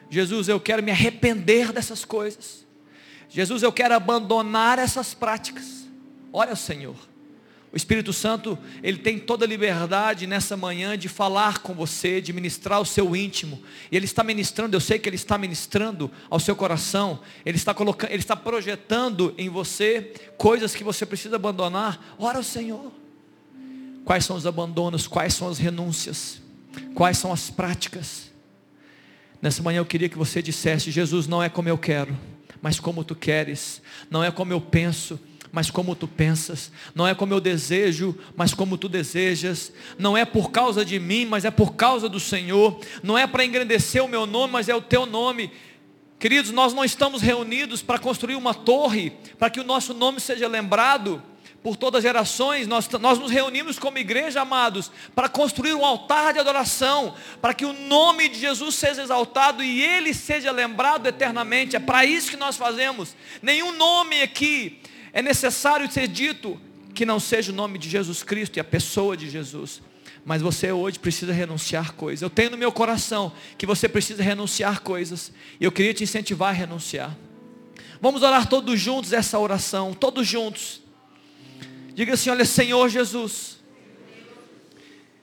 [0.10, 2.63] Jesus, eu quero me arrepender dessas coisas.
[3.34, 5.88] Jesus, eu quero abandonar essas práticas.
[6.32, 6.96] Olha, Senhor.
[7.72, 12.32] O Espírito Santo, ele tem toda a liberdade nessa manhã de falar com você, de
[12.32, 13.60] ministrar o seu íntimo.
[13.92, 17.22] E ele está ministrando, eu sei que ele está ministrando ao seu coração.
[17.44, 22.16] Ele está colocando, ele está projetando em você coisas que você precisa abandonar.
[22.20, 22.92] Ora Senhor.
[24.06, 25.08] Quais são os abandonos?
[25.08, 26.40] Quais são as renúncias?
[26.94, 28.32] Quais são as práticas?
[29.42, 32.16] Nessa manhã eu queria que você dissesse: Jesus, não é como eu quero,
[32.64, 33.82] mas como tu queres.
[34.10, 35.20] Não é como eu penso,
[35.52, 36.72] mas como tu pensas.
[36.96, 39.74] Não é como eu desejo, mas como tu desejas.
[40.00, 42.80] Não é por causa de mim, mas é por causa do Senhor.
[43.04, 45.52] Não é para engrandecer o meu nome, mas é o teu nome.
[46.18, 50.48] Queridos, nós não estamos reunidos para construir uma torre, para que o nosso nome seja
[50.48, 51.22] lembrado
[51.64, 56.34] por todas as gerações, nós, nós nos reunimos como igreja, amados, para construir um altar
[56.34, 61.78] de adoração, para que o nome de Jesus seja exaltado e ele seja lembrado eternamente.
[61.78, 63.16] É para isso que nós fazemos.
[63.42, 64.82] Nenhum nome aqui
[65.14, 66.60] é necessário ser dito
[66.94, 69.82] que não seja o nome de Jesus Cristo e a pessoa de Jesus.
[70.26, 72.22] Mas você hoje precisa renunciar coisas.
[72.22, 75.32] Eu tenho no meu coração que você precisa renunciar coisas.
[75.62, 77.18] E eu queria te incentivar a renunciar.
[78.02, 80.83] Vamos orar todos juntos essa oração, todos juntos.
[81.94, 83.60] Diga assim: olha, Senhor Jesus,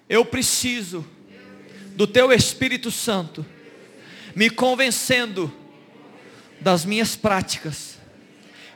[0.09, 1.07] eu preciso
[1.97, 3.45] do Teu Espírito Santo
[4.35, 5.53] me convencendo
[6.61, 7.99] das minhas práticas,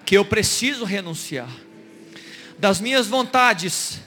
[0.05, 1.49] que eu preciso renunciar,
[2.59, 4.01] das minhas vontades,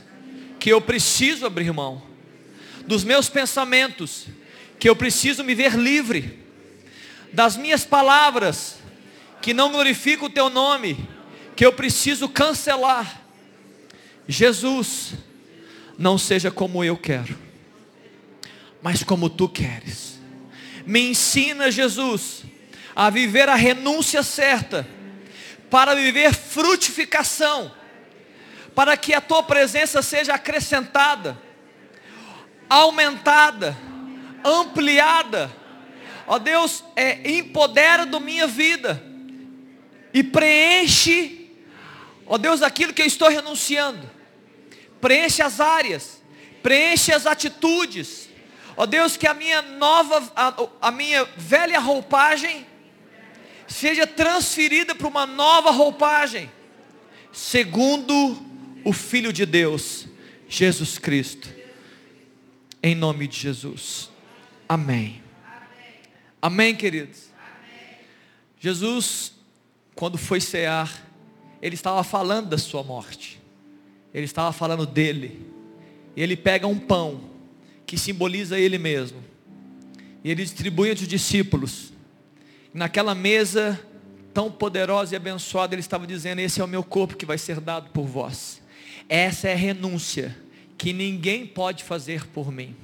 [0.59, 2.01] que eu preciso abrir mão,
[2.85, 4.25] dos meus pensamentos,
[4.79, 6.39] que eu preciso me ver livre,
[7.31, 8.77] das minhas palavras,
[9.41, 11.07] que não glorificam o Teu nome,
[11.55, 13.26] que eu preciso cancelar.
[14.27, 15.13] Jesus,
[15.97, 17.37] não seja como eu quero,
[18.81, 20.19] mas como tu queres.
[20.85, 22.43] Me ensina, Jesus,
[22.95, 24.87] a viver a renúncia certa,
[25.69, 27.71] para viver frutificação,
[28.75, 31.37] para que a tua presença seja acrescentada,
[32.69, 33.77] aumentada,
[34.43, 35.51] ampliada.
[36.25, 39.01] Ó Deus, é, empodera do minha vida
[40.13, 41.51] e preenche,
[42.25, 44.16] ó Deus, aquilo que eu estou renunciando.
[44.99, 46.21] Preenche as áreas,
[46.63, 48.29] preenche as atitudes.
[48.75, 52.65] Ó Deus, que a minha nova, a, a minha velha roupagem
[53.67, 56.49] seja transferida para uma nova roupagem,
[57.31, 58.41] segundo
[58.85, 60.07] o Filho de Deus,
[60.47, 61.49] Jesus Cristo.
[62.81, 64.09] Em nome de Jesus.
[64.69, 65.21] Amém.
[66.41, 67.27] Amém, queridos.
[68.59, 69.33] Jesus,
[69.95, 71.05] quando foi cear,
[71.61, 73.36] ele estava falando da sua morte.
[74.17, 75.45] Ele estava falando dele.
[76.15, 77.21] E ele pega um pão
[77.85, 79.23] que simboliza ele mesmo.
[80.23, 81.93] E ele distribui entre os discípulos.
[82.73, 83.79] Naquela mesa
[84.33, 87.59] tão poderosa e abençoada, ele estava dizendo: Esse é o meu corpo que vai ser
[87.59, 88.59] dado por vós.
[89.07, 90.35] Essa é a renúncia
[90.79, 92.75] que ninguém pode fazer por mim.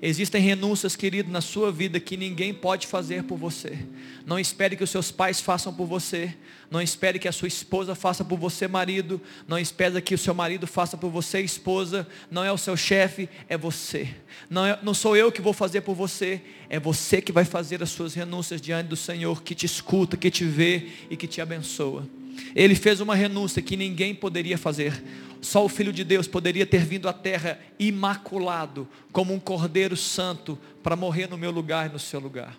[0.00, 3.78] Existem renúncias, querido, na sua vida que ninguém pode fazer por você.
[4.24, 6.34] Não espere que os seus pais façam por você.
[6.70, 9.20] Não espere que a sua esposa faça por você, marido.
[9.46, 12.06] Não espere que o seu marido faça por você, esposa.
[12.30, 14.08] Não é o seu chefe, é você.
[14.48, 16.40] Não, é, não sou eu que vou fazer por você.
[16.68, 20.30] É você que vai fazer as suas renúncias diante do Senhor, que te escuta, que
[20.30, 22.17] te vê e que te abençoa.
[22.54, 25.02] Ele fez uma renúncia que ninguém poderia fazer.
[25.40, 30.58] Só o Filho de Deus poderia ter vindo à terra imaculado, como um cordeiro santo,
[30.82, 32.58] para morrer no meu lugar e no seu lugar.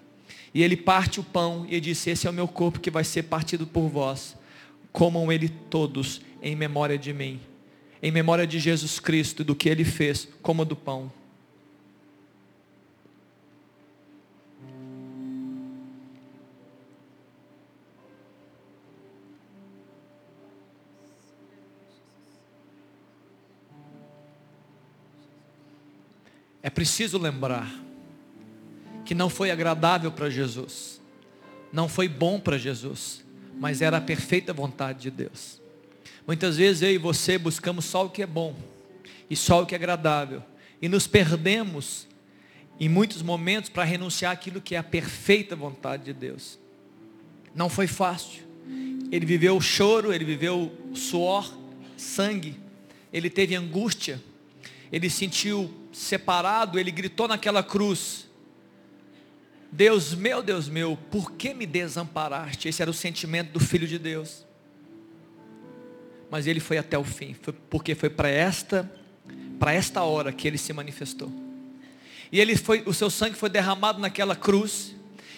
[0.54, 3.24] E ele parte o pão e disse: Esse é o meu corpo que vai ser
[3.24, 4.36] partido por vós.
[4.92, 7.40] Comam ele todos em memória de mim,
[8.02, 11.12] em memória de Jesus Cristo, do que ele fez, como do pão.
[26.62, 27.70] É preciso lembrar
[29.06, 31.02] que não foi agradável para Jesus,
[31.72, 33.26] não foi bom para Jesus,
[33.60, 35.62] mas era a perfeita vontade de Deus.
[36.28, 38.56] Muitas vezes eu e você buscamos só o que é bom
[39.30, 40.44] e só o que é agradável
[40.82, 42.08] e nos perdemos
[42.80, 46.58] em muitos momentos para renunciar aquilo que é a perfeita vontade de Deus.
[47.54, 48.44] Não foi fácil.
[49.12, 51.52] Ele viveu o choro, ele viveu suor,
[51.98, 52.56] sangue,
[53.12, 54.22] ele teve angústia,
[54.92, 58.28] ele sentiu separado, ele gritou naquela cruz:
[59.72, 62.68] Deus meu, Deus meu, por que me desamparaste?
[62.68, 64.46] Esse era o sentimento do filho de Deus.
[66.32, 68.92] Mas ele foi até o fim, foi porque foi para esta,
[69.60, 71.32] para esta hora que ele se manifestou.
[72.32, 74.96] E ele foi, o seu sangue foi derramado naquela cruz.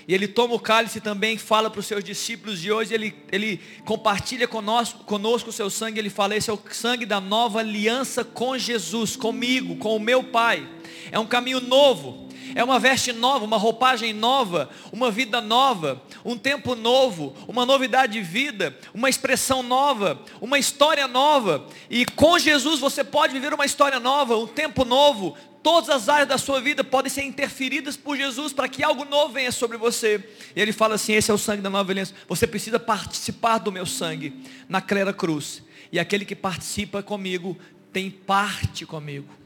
[0.07, 3.59] E ele toma o cálice também, fala para os seus discípulos de hoje, ele, ele
[3.85, 8.23] compartilha conosco, conosco o seu sangue, ele fala, esse é o sangue da nova aliança
[8.23, 10.67] com Jesus, comigo, com o meu Pai.
[11.11, 16.37] É um caminho novo, é uma veste nova, uma roupagem nova, uma vida nova, um
[16.37, 21.65] tempo novo, uma novidade de vida, uma expressão nova, uma história nova.
[21.89, 26.27] E com Jesus você pode viver uma história nova, um tempo novo, todas as áreas
[26.27, 30.23] da sua vida podem ser interferidas por Jesus para que algo novo venha sobre você.
[30.55, 32.13] E ele fala assim: esse é o sangue da nova aliança.
[32.27, 34.33] Você precisa participar do meu sangue
[34.67, 35.63] na clera cruz.
[35.91, 37.57] E aquele que participa comigo
[37.91, 39.40] tem parte comigo.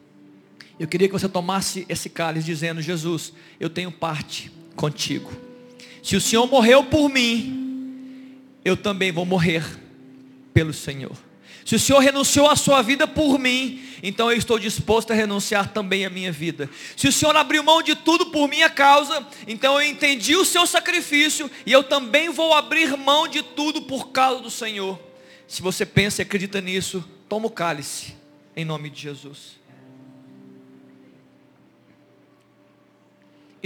[0.80, 5.32] Eu queria que você tomasse esse cálice dizendo: Jesus, eu tenho parte contigo.
[6.04, 9.64] Se o Senhor morreu por mim, eu também vou morrer
[10.54, 11.16] pelo Senhor.
[11.66, 15.74] Se o Senhor renunciou à sua vida por mim, então eu estou disposto a renunciar
[15.74, 16.70] também à minha vida.
[16.96, 20.68] Se o Senhor abriu mão de tudo por minha causa, então eu entendi o seu
[20.68, 25.00] sacrifício e eu também vou abrir mão de tudo por causa do Senhor.
[25.48, 28.16] Se você pensa e acredita nisso, toma o cálice,
[28.56, 29.58] em nome de Jesus.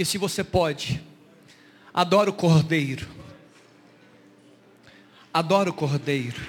[0.00, 0.98] E se você pode,
[1.92, 3.06] adora o Cordeiro.
[5.30, 6.40] Adora o Cordeiro.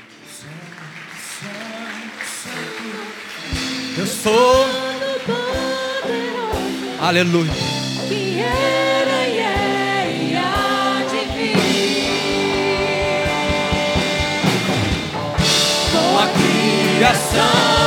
[3.98, 4.66] Eu sou.
[7.02, 7.52] Aleluia.
[8.08, 11.58] Que era e é e há de vir.
[15.92, 16.28] Com a
[16.96, 17.81] criação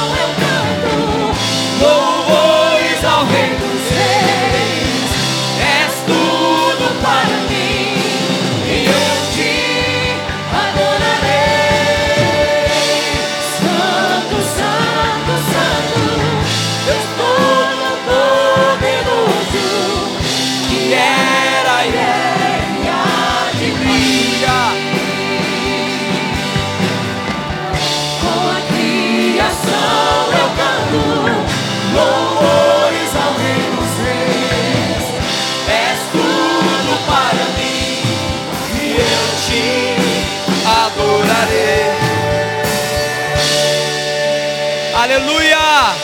[45.14, 45.94] Aleluia!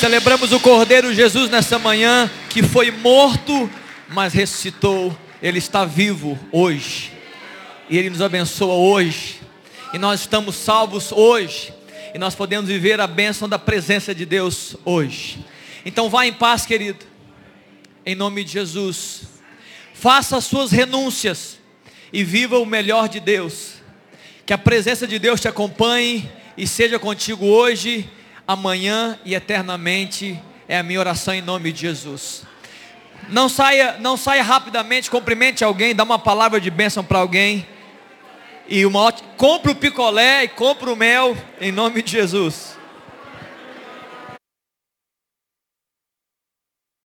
[0.00, 3.70] Celebramos o Cordeiro Jesus nessa manhã, que foi morto,
[4.08, 5.16] mas ressuscitou.
[5.40, 7.12] Ele está vivo hoje.
[7.88, 9.40] E Ele nos abençoa hoje.
[9.94, 11.72] E nós estamos salvos hoje.
[12.12, 15.38] E nós podemos viver a bênção da presença de Deus hoje.
[15.84, 17.06] Então vá em paz, querido.
[18.04, 19.28] Em nome de Jesus.
[19.94, 21.56] Faça as suas renúncias
[22.12, 23.77] e viva o melhor de Deus.
[24.48, 26.26] Que a presença de Deus te acompanhe
[26.56, 28.08] e seja contigo hoje,
[28.46, 30.40] amanhã e eternamente.
[30.66, 32.44] É a minha oração em nome de Jesus.
[33.28, 37.66] Não saia, não saia rapidamente, cumprimente alguém, dá uma palavra de bênção para alguém.
[38.66, 42.77] E uma compre o picolé e compre o mel em nome de Jesus.